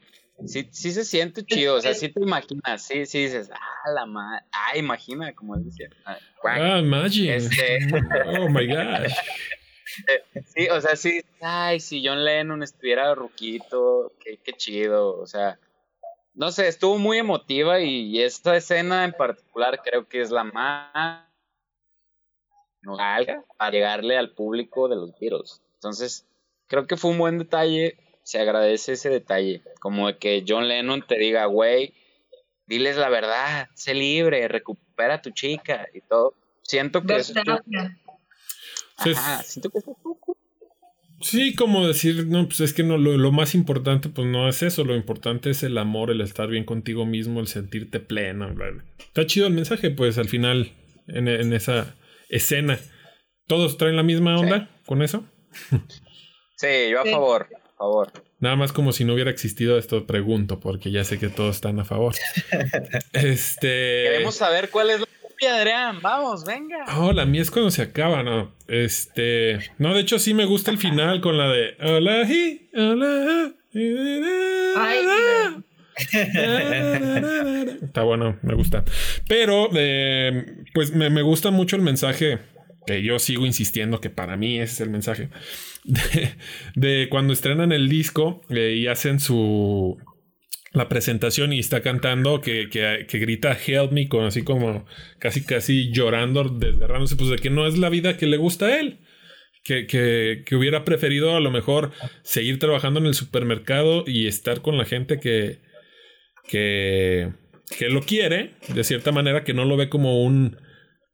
[0.46, 4.06] sí, sí se siente chido, o sea, sí te imaginas, sí, sí dices, ah, la
[4.06, 5.88] madre, ah, imagina, como él decía.
[6.04, 6.18] Ah.
[6.44, 7.36] Ah, Imagine.
[7.36, 7.78] Este-
[8.38, 9.12] Oh my gosh.
[10.56, 15.58] Sí, o sea, sí, ay, si John Lennon estuviera ruquito, qué, qué chido, o sea,
[16.34, 20.42] no sé, estuvo muy emotiva y, y esta escena en particular creo que es la
[20.42, 21.24] más
[23.58, 25.62] para llegarle al público de los Beatles.
[25.74, 26.26] Entonces,
[26.66, 31.06] creo que fue un buen detalle, se agradece ese detalle, como de que John Lennon
[31.06, 31.94] te diga, güey,
[32.66, 36.34] diles la verdad, sé libre, recupera a tu chica y todo.
[36.62, 39.96] Siento que eso es- Ajá, siento que eso.
[41.20, 44.62] Sí, como decir, no, pues es que no, lo, lo más importante, pues no es
[44.62, 48.52] eso, lo importante es el amor, el estar bien contigo mismo, el sentirte pleno.
[48.54, 48.84] bla, bla.
[48.98, 50.72] Está chido el mensaje, pues al final,
[51.06, 51.94] en, en esa
[52.28, 52.78] escena.
[53.46, 55.24] ¿Todos traen la misma onda con eso?
[56.56, 57.10] Sí, yo a Sí.
[57.10, 58.12] favor, favor.
[58.40, 61.80] Nada más como si no hubiera existido esto, pregunto, porque ya sé que todos están
[61.80, 62.14] a favor.
[63.12, 64.04] este.
[64.04, 66.00] Queremos saber cuál es la copia, Adrián.
[66.02, 66.84] Vamos, venga.
[66.98, 68.52] Oh, la mía es cuando se acaba, ¿no?
[68.68, 69.58] Este.
[69.78, 71.76] No, de hecho sí me gusta el final con la de.
[71.80, 73.52] Hola, hi, hola,
[74.76, 75.06] Ay,
[77.82, 78.84] Está bueno, me gusta.
[79.28, 82.40] Pero, eh, pues me, me gusta mucho el mensaje
[82.86, 85.28] que yo sigo insistiendo que para mí ese es el mensaje.
[86.74, 89.98] De, cuando estrenan el disco eh, y hacen su.
[90.72, 94.84] La presentación y está cantando que, que, que grita Help me con así como
[95.20, 98.80] casi casi llorando, desgarrándose, pues de que no es la vida que le gusta a
[98.80, 98.98] él.
[99.62, 104.60] Que, que, que hubiera preferido a lo mejor seguir trabajando en el supermercado y estar
[104.60, 105.60] con la gente que,
[106.48, 107.30] que,
[107.78, 110.58] que lo quiere, de cierta manera, que no lo ve como un,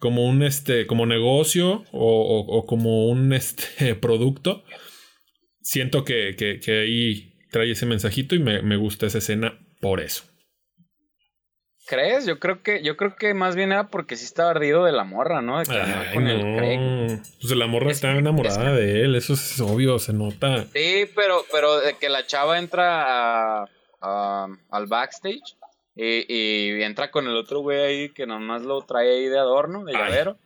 [0.00, 4.64] como un este, como negocio o, o- o como un este producto.
[5.62, 10.00] Siento que, que, que ahí trae ese mensajito y me, me gusta esa escena por
[10.00, 10.24] eso.
[11.86, 12.24] ¿Crees?
[12.24, 15.02] Yo creo que, yo creo que más bien era porque sí estaba ardido de la
[15.02, 15.58] morra, ¿no?
[15.58, 16.78] De que Ay, con el Craig.
[16.78, 17.22] no.
[17.40, 20.64] Pues la morra Es- está enamorada de él, eso es obvio, se nota.
[20.72, 23.68] Sí, pero, pero de que la chava entra a-
[24.00, 25.56] a- al backstage
[25.94, 26.32] y,
[26.78, 29.96] y entra con el otro güey ahí que nomás lo trae ahí de adorno, de
[29.96, 30.02] Ay.
[30.02, 30.38] llavero.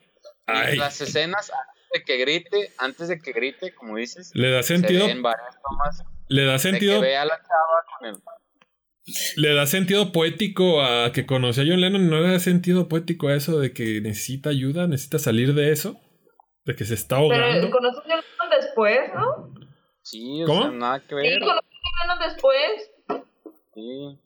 [0.72, 4.62] Y las escenas antes de que grite, antes de que grite, como dices, Le da
[4.62, 8.16] se sentido, varias tomas le da que sentido, ve a la chava con el...
[9.36, 13.28] le da sentido poético a que conoció a John Lennon, no le da sentido poético
[13.28, 15.99] a eso de que necesita ayuda, necesita salir de eso,
[16.64, 17.70] de que se está Pero ahogando.
[17.70, 19.55] conoces a Lennon después, ¿no?
[20.03, 20.62] Sí, o ¿Cómo?
[20.62, 21.40] sea, nada que Sí, ver.
[21.40, 22.90] conoces a Lennon después.
[23.74, 24.18] Sí.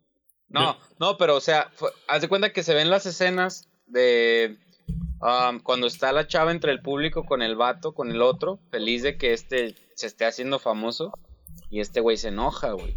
[0.48, 4.56] No, no, pero o sea, fue- haz de cuenta que se ven las escenas de
[5.20, 9.02] um, cuando está la chava entre el público con el vato, con el otro, feliz
[9.02, 11.12] de que este se esté haciendo famoso
[11.70, 12.96] y este güey se enoja, güey.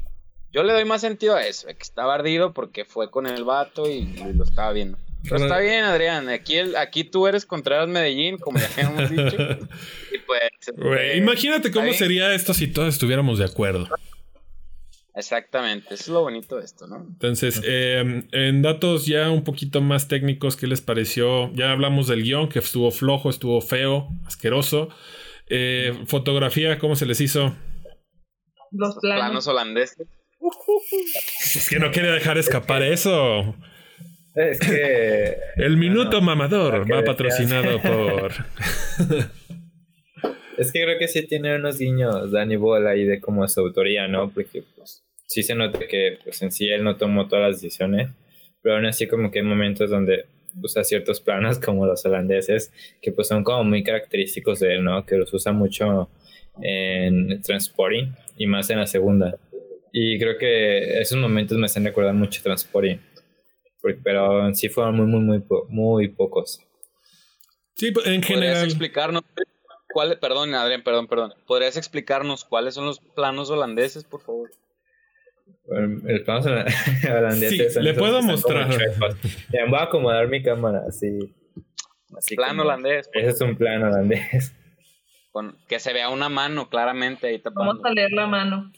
[0.54, 3.90] Yo le doy más sentido a eso, que estaba ardido porque fue con el vato
[3.90, 4.98] y, y lo estaba viendo.
[5.24, 9.38] Pero está bien, Adrián, aquí, el, aquí tú eres Contreras Medellín, como ya hemos dicho.
[10.14, 10.42] y pues...
[10.78, 13.88] Eh, imagínate cómo sería esto si todos estuviéramos de acuerdo.
[15.14, 17.06] Exactamente, eso es lo bonito de esto, ¿no?
[17.06, 21.54] Entonces, eh, en datos ya un poquito más técnicos, ¿qué les pareció?
[21.54, 24.90] Ya hablamos del guion, que estuvo flojo, estuvo feo, asqueroso.
[25.48, 27.54] Eh, fotografía, ¿cómo se les hizo?
[28.72, 29.22] Los planos.
[29.22, 30.08] Planos holandeses.
[31.56, 33.56] Es que no quería dejar escapar eso.
[34.34, 35.36] Es que.
[35.58, 37.04] El minuto mamador va decías.
[37.04, 38.34] patrocinado por.
[40.58, 44.08] Es que creo que sí tiene unos guiños Danny Boyle ahí de como su autoría,
[44.08, 44.32] ¿no?
[44.32, 48.10] Porque pues sí se nota que pues en sí él no tomó todas las decisiones,
[48.62, 50.26] pero aún así como que hay momentos donde
[50.62, 52.72] usa ciertos planos como los holandeses
[53.02, 55.06] que pues son como muy característicos de él, ¿no?
[55.06, 56.10] Que los usa mucho
[56.62, 59.38] en Transporting y más en la segunda.
[59.94, 62.98] Y creo que esos momentos me hacen recordar mucho Transporting.
[64.04, 66.60] Pero en sí fueron muy, muy, muy, po- muy pocos.
[67.76, 68.66] Sí, pues, en ¿Podrías general.
[68.66, 69.21] explicarnos
[69.94, 71.34] cuáles, perdón, Adrián, perdón, perdón.
[71.48, 74.50] ¿Podrías explicarnos cuáles son los planos holandeses, por favor?
[75.70, 76.42] El, el plano
[77.18, 77.50] holandés.
[77.74, 78.70] Sí, le puedo mostrar.
[79.52, 81.34] Ya, voy a acomodar mi cámara así.
[82.18, 84.54] así Plan como- holandés, Ese es un plan holandés.
[85.32, 87.74] con que se vea una mano claramente ahí tapando.
[87.74, 88.72] Vamos a leer la mano.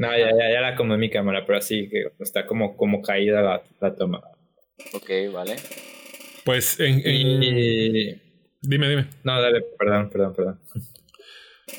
[0.00, 3.40] No, ya, ya, ya la acomodé mi cámara, pero así que está como, como caída
[3.42, 4.20] la, la toma.
[4.94, 5.56] Ok, vale.
[6.44, 7.02] Pues en.
[7.06, 8.31] en- Y.
[8.62, 9.06] Dime, dime.
[9.24, 10.60] No, dale, perdón, perdón, perdón.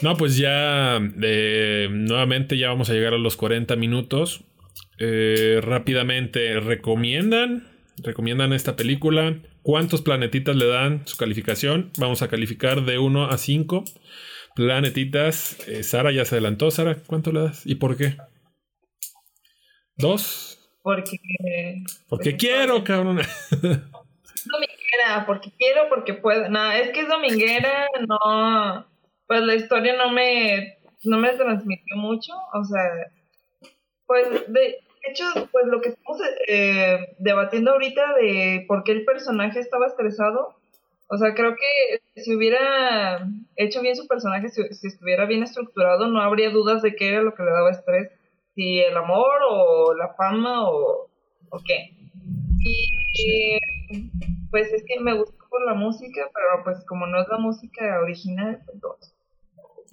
[0.01, 4.43] No, pues ya eh, nuevamente ya vamos a llegar a los 40 minutos.
[4.99, 7.67] Eh, rápidamente, ¿recomiendan?
[7.97, 9.39] ¿Recomiendan esta película?
[9.61, 11.91] ¿Cuántos planetitas le dan su calificación?
[11.97, 13.83] Vamos a calificar de 1 a 5
[14.55, 15.57] planetitas.
[15.67, 16.69] Eh, Sara ya se adelantó.
[16.69, 17.65] Sara, ¿cuánto le das?
[17.65, 18.17] ¿Y por qué?
[19.95, 20.59] ¿Dos?
[20.81, 21.17] Porque.
[22.09, 23.19] Porque quiero, cabrón.
[23.19, 24.47] Es
[24.93, 26.49] dominguera, porque quiero, porque puedo.
[26.49, 28.85] No, es que es dominguera, no.
[29.27, 30.77] Pues la historia no me.
[31.03, 32.33] No me transmitió mucho.
[32.53, 33.11] O sea.
[34.05, 39.59] Pues de hecho, pues lo que estamos eh, debatiendo ahorita de por qué el personaje
[39.59, 40.55] estaba estresado.
[41.07, 46.07] O sea, creo que si hubiera hecho bien su personaje, si, si estuviera bien estructurado,
[46.07, 48.09] no habría dudas de qué era lo que le daba estrés.
[48.55, 51.09] Si el amor o la fama o,
[51.49, 51.91] o qué.
[52.65, 53.59] Y, y,
[54.51, 57.99] pues es que me gustó por la música, pero pues como no es la música
[58.01, 59.13] original, pues dos.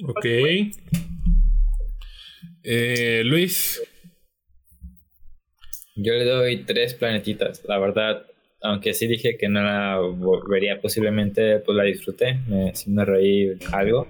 [0.09, 0.24] Ok.
[2.62, 3.80] Eh, Luis.
[5.96, 8.26] Yo le doy tres planetitas, la verdad.
[8.62, 12.34] Aunque sí dije que no la vo- vería posiblemente, pues la disfruté.
[12.46, 14.07] Me, sí me reí algo.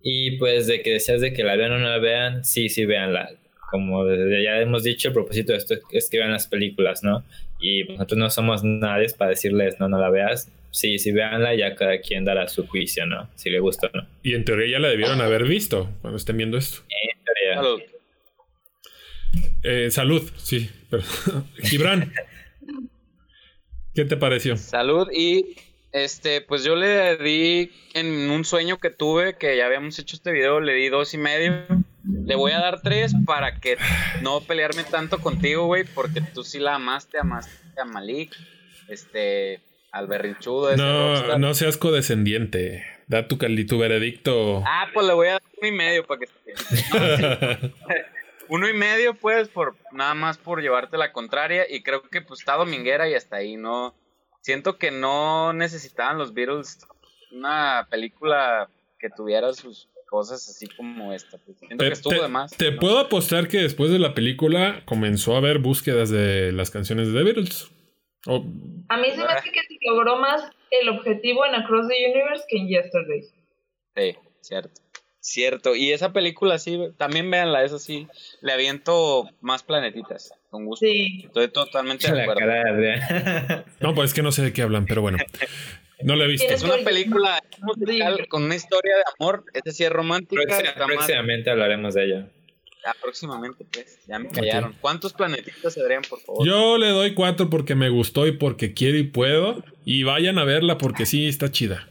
[0.00, 2.84] Y pues de que decías de que la vean o no la vean, sí, sí,
[2.86, 3.30] véanla.
[3.70, 7.24] Como desde ya hemos dicho, el propósito de esto es que vean las películas, ¿no?
[7.60, 10.50] Y nosotros no somos nadie para decirles, no, no la veas.
[10.70, 13.28] Sí, sí, véanla, ya cada quien dará su juicio, ¿no?
[13.34, 14.06] Si le gusta o no.
[14.22, 16.82] Y en teoría ya la debieron haber visto cuando estén viendo esto.
[16.88, 17.54] En teoría.
[17.56, 17.82] Salud.
[19.62, 20.70] Eh, salud, sí.
[20.90, 21.02] Pero,
[21.62, 22.12] Gibran,
[23.94, 24.56] ¿qué te pareció?
[24.56, 25.56] Salud y
[25.92, 30.32] este, pues yo le di en un sueño que tuve, que ya habíamos hecho este
[30.32, 31.66] video, le di dos y medio.
[32.08, 33.76] Le voy a dar tres para que
[34.22, 38.34] no pelearme tanto contigo, güey, porque tú sí la amaste, amaste a Malik,
[38.88, 39.60] este,
[39.92, 40.70] al berrinchudo.
[40.70, 41.40] ese No, rockstar.
[41.40, 42.84] no seas codescendiente.
[43.08, 44.62] Da tu, tu veredicto.
[44.66, 47.72] Ah, pues le voy a dar uno y medio para que se
[48.50, 51.64] Uno y medio, pues, por nada más por llevarte la contraria.
[51.68, 53.94] Y creo que pues está dominguera y hasta ahí no.
[54.40, 56.78] Siento que no necesitaban los Beatles
[57.32, 61.38] una película que tuviera sus cosas así como esta.
[61.38, 61.58] pues.
[61.58, 62.50] Siento que Te, estuvo te- de más.
[62.56, 62.78] te ¿no?
[62.80, 67.18] puedo apostar que después de la película comenzó a haber búsquedas de las canciones de
[67.18, 67.68] The Beatles.
[68.26, 72.44] A mí se me hace que se logró más el objetivo en Across the Universe
[72.48, 73.22] que en Yesterday.
[73.96, 74.80] Sí, cierto.
[75.20, 75.74] Cierto.
[75.74, 78.06] Y esa película sí, también véanla, eso sí.
[78.40, 80.86] Le aviento más planetitas, con gusto.
[80.86, 81.22] Sí.
[81.26, 83.64] Estoy totalmente de La acuerdo.
[83.80, 85.18] no, pues es que no sé de qué hablan, pero bueno.
[86.02, 86.46] No la he visto.
[86.52, 89.44] Es una película musical con una historia de amor.
[89.52, 90.42] Esta sí es romántica.
[90.46, 92.28] Próxima- próximamente hablaremos de ella.
[92.86, 93.98] Ah, próximamente, pues.
[94.06, 94.74] Ya me callaron.
[94.80, 96.46] ¿Cuántos planetitas se darían, por favor?
[96.46, 99.62] Yo le doy cuatro porque me gustó y porque quiero y puedo.
[99.84, 101.88] Y vayan a verla porque sí está chida.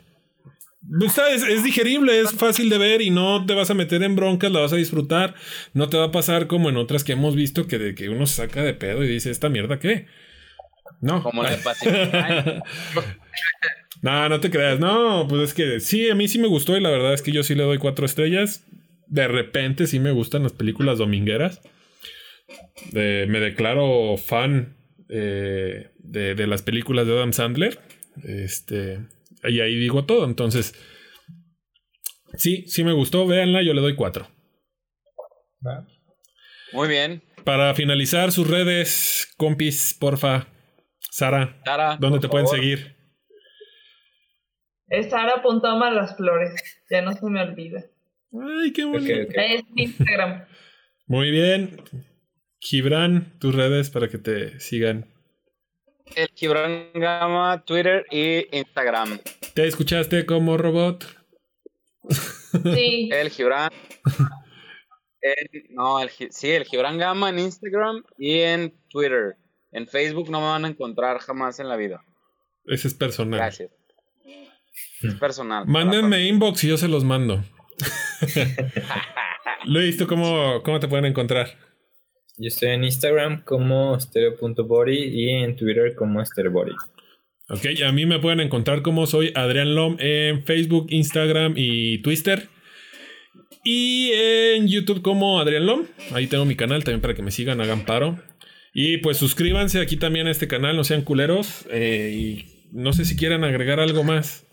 [1.06, 4.16] Está- es, es digerible, es fácil de ver y no te vas a meter en
[4.16, 5.36] broncas, la vas a disfrutar.
[5.74, 8.26] No te va a pasar como en otras que hemos visto que de que uno
[8.26, 10.08] se saca de pedo y dice, ¿esta mierda qué?
[11.02, 11.22] No.
[11.22, 12.62] Como la de Pacific Rim.
[14.02, 14.80] no, no te creas.
[14.80, 17.32] No, pues es que sí, a mí sí me gustó y la verdad es que
[17.32, 18.66] yo sí le doy cuatro estrellas.
[19.08, 21.62] De repente sí me gustan las películas domingueras.
[22.92, 24.76] De- me declaro fan
[25.10, 27.80] eh, de, de las películas de Adam Sandler.
[28.24, 29.00] Este,
[29.44, 30.26] y ahí digo todo.
[30.26, 30.76] Entonces,
[32.36, 33.26] sí, sí me gustó.
[33.28, 34.28] Véanla, yo le doy cuatro.
[36.74, 37.24] Muy bien.
[37.44, 40.48] Para finalizar sus redes, compis, porfa.
[41.12, 42.97] Sara, Sara, ¿dónde por te pueden seguir?
[44.90, 46.54] Es Sara.ama las flores.
[46.90, 47.84] Ya no se me olvida.
[48.34, 49.32] Ay, qué bonito.
[49.36, 50.46] Es Instagram.
[51.08, 51.82] Muy bien.
[52.60, 55.06] Gibran, tus redes para que te sigan.
[56.16, 59.20] El Gibran Gama, Twitter y Instagram.
[59.54, 61.06] ¿Te escuchaste como robot?
[62.74, 63.10] Sí.
[63.12, 63.70] El Gibran.
[65.22, 69.36] el- no, el, sí, el Gibran Gama en Instagram y en Twitter.
[69.72, 72.04] En Facebook no me van a encontrar jamás en la vida.
[72.66, 73.40] Ese es personal.
[73.40, 73.70] Gracias.
[75.02, 75.66] Es personal.
[75.68, 77.44] Mándenme inbox y yo se los mando.
[79.66, 81.58] Luis, ¿tú cómo, cómo te pueden encontrar?
[82.38, 86.74] Yo estoy en Instagram como stereo.body y en Twitter como stereobody.
[87.50, 92.50] Ok, a mí me pueden encontrar como soy Adrián Lom en Facebook, Instagram y Twitter.
[93.64, 95.86] Y en YouTube como Adrián Lom.
[96.14, 98.20] Ahí tengo mi canal también para que me sigan, hagan paro.
[98.74, 101.66] Y pues suscríbanse aquí también a este canal, no sean culeros.
[101.72, 104.47] eh, y no sé si quieran agregar algo más.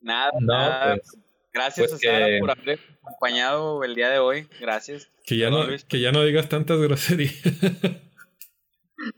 [0.00, 0.94] Nada, No, nada.
[0.96, 1.16] pues,
[1.52, 4.46] Gracias pues a Sara que- por haber acompañado el día de hoy.
[4.60, 5.08] Gracias.
[5.24, 7.34] Que ya, no, que ya no digas tantas groserías.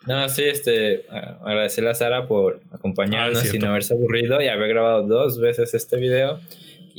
[0.07, 3.53] No, sí, este, agradecerle a Sara por Ah, acompañarnos cierto.
[3.53, 6.41] sin haberse aburrido y haber grabado dos veces este video.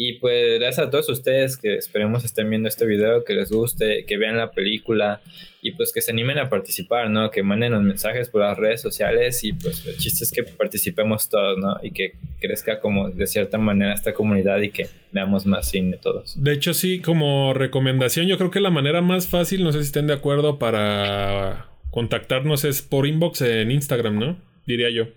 [0.02, 4.06] Y pues gracias a todos ustedes que esperemos estén viendo este video, que les guste,
[4.06, 5.20] que vean la película
[5.62, 7.30] y pues que se animen a participar, ¿no?
[7.32, 11.28] Que manden los mensajes por las redes sociales y pues el chiste es que participemos
[11.28, 11.76] todos, ¿no?
[11.84, 16.42] Y que crezca como de cierta manera esta comunidad y que veamos más cine todos.
[16.42, 19.88] De hecho, sí, como recomendación, yo creo que la manera más fácil, no sé si
[19.88, 24.42] estén de acuerdo, para contactarnos es por inbox en Instagram, ¿no?
[24.66, 25.10] Diría yo.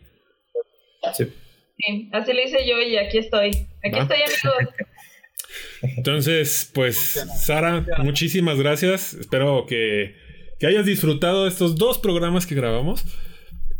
[1.14, 1.28] Sí.
[1.84, 3.48] Sí, así lo hice yo y aquí estoy.
[3.84, 4.02] Aquí Va.
[4.02, 4.74] estoy, amigos.
[5.96, 6.96] Entonces, pues,
[7.44, 9.14] Sara, muchísimas gracias.
[9.14, 10.14] Espero que,
[10.58, 13.04] que hayas disfrutado estos dos programas que grabamos.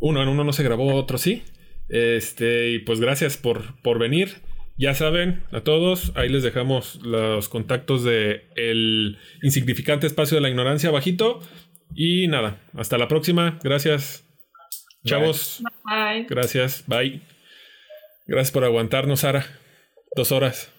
[0.01, 1.45] Uno en uno no se grabó, otro sí.
[1.89, 4.41] Este, y pues gracias por, por venir.
[4.77, 10.49] Ya saben, a todos, ahí les dejamos los contactos de el insignificante espacio de la
[10.49, 11.41] ignorancia bajito.
[11.95, 13.59] Y nada, hasta la próxima.
[13.63, 14.25] Gracias.
[15.05, 16.27] Chavos, Bye.
[16.29, 16.85] gracias.
[16.87, 17.32] Bye.
[18.33, 19.45] Gracias por aguantarnos, Sara.
[20.17, 20.71] Dos horas.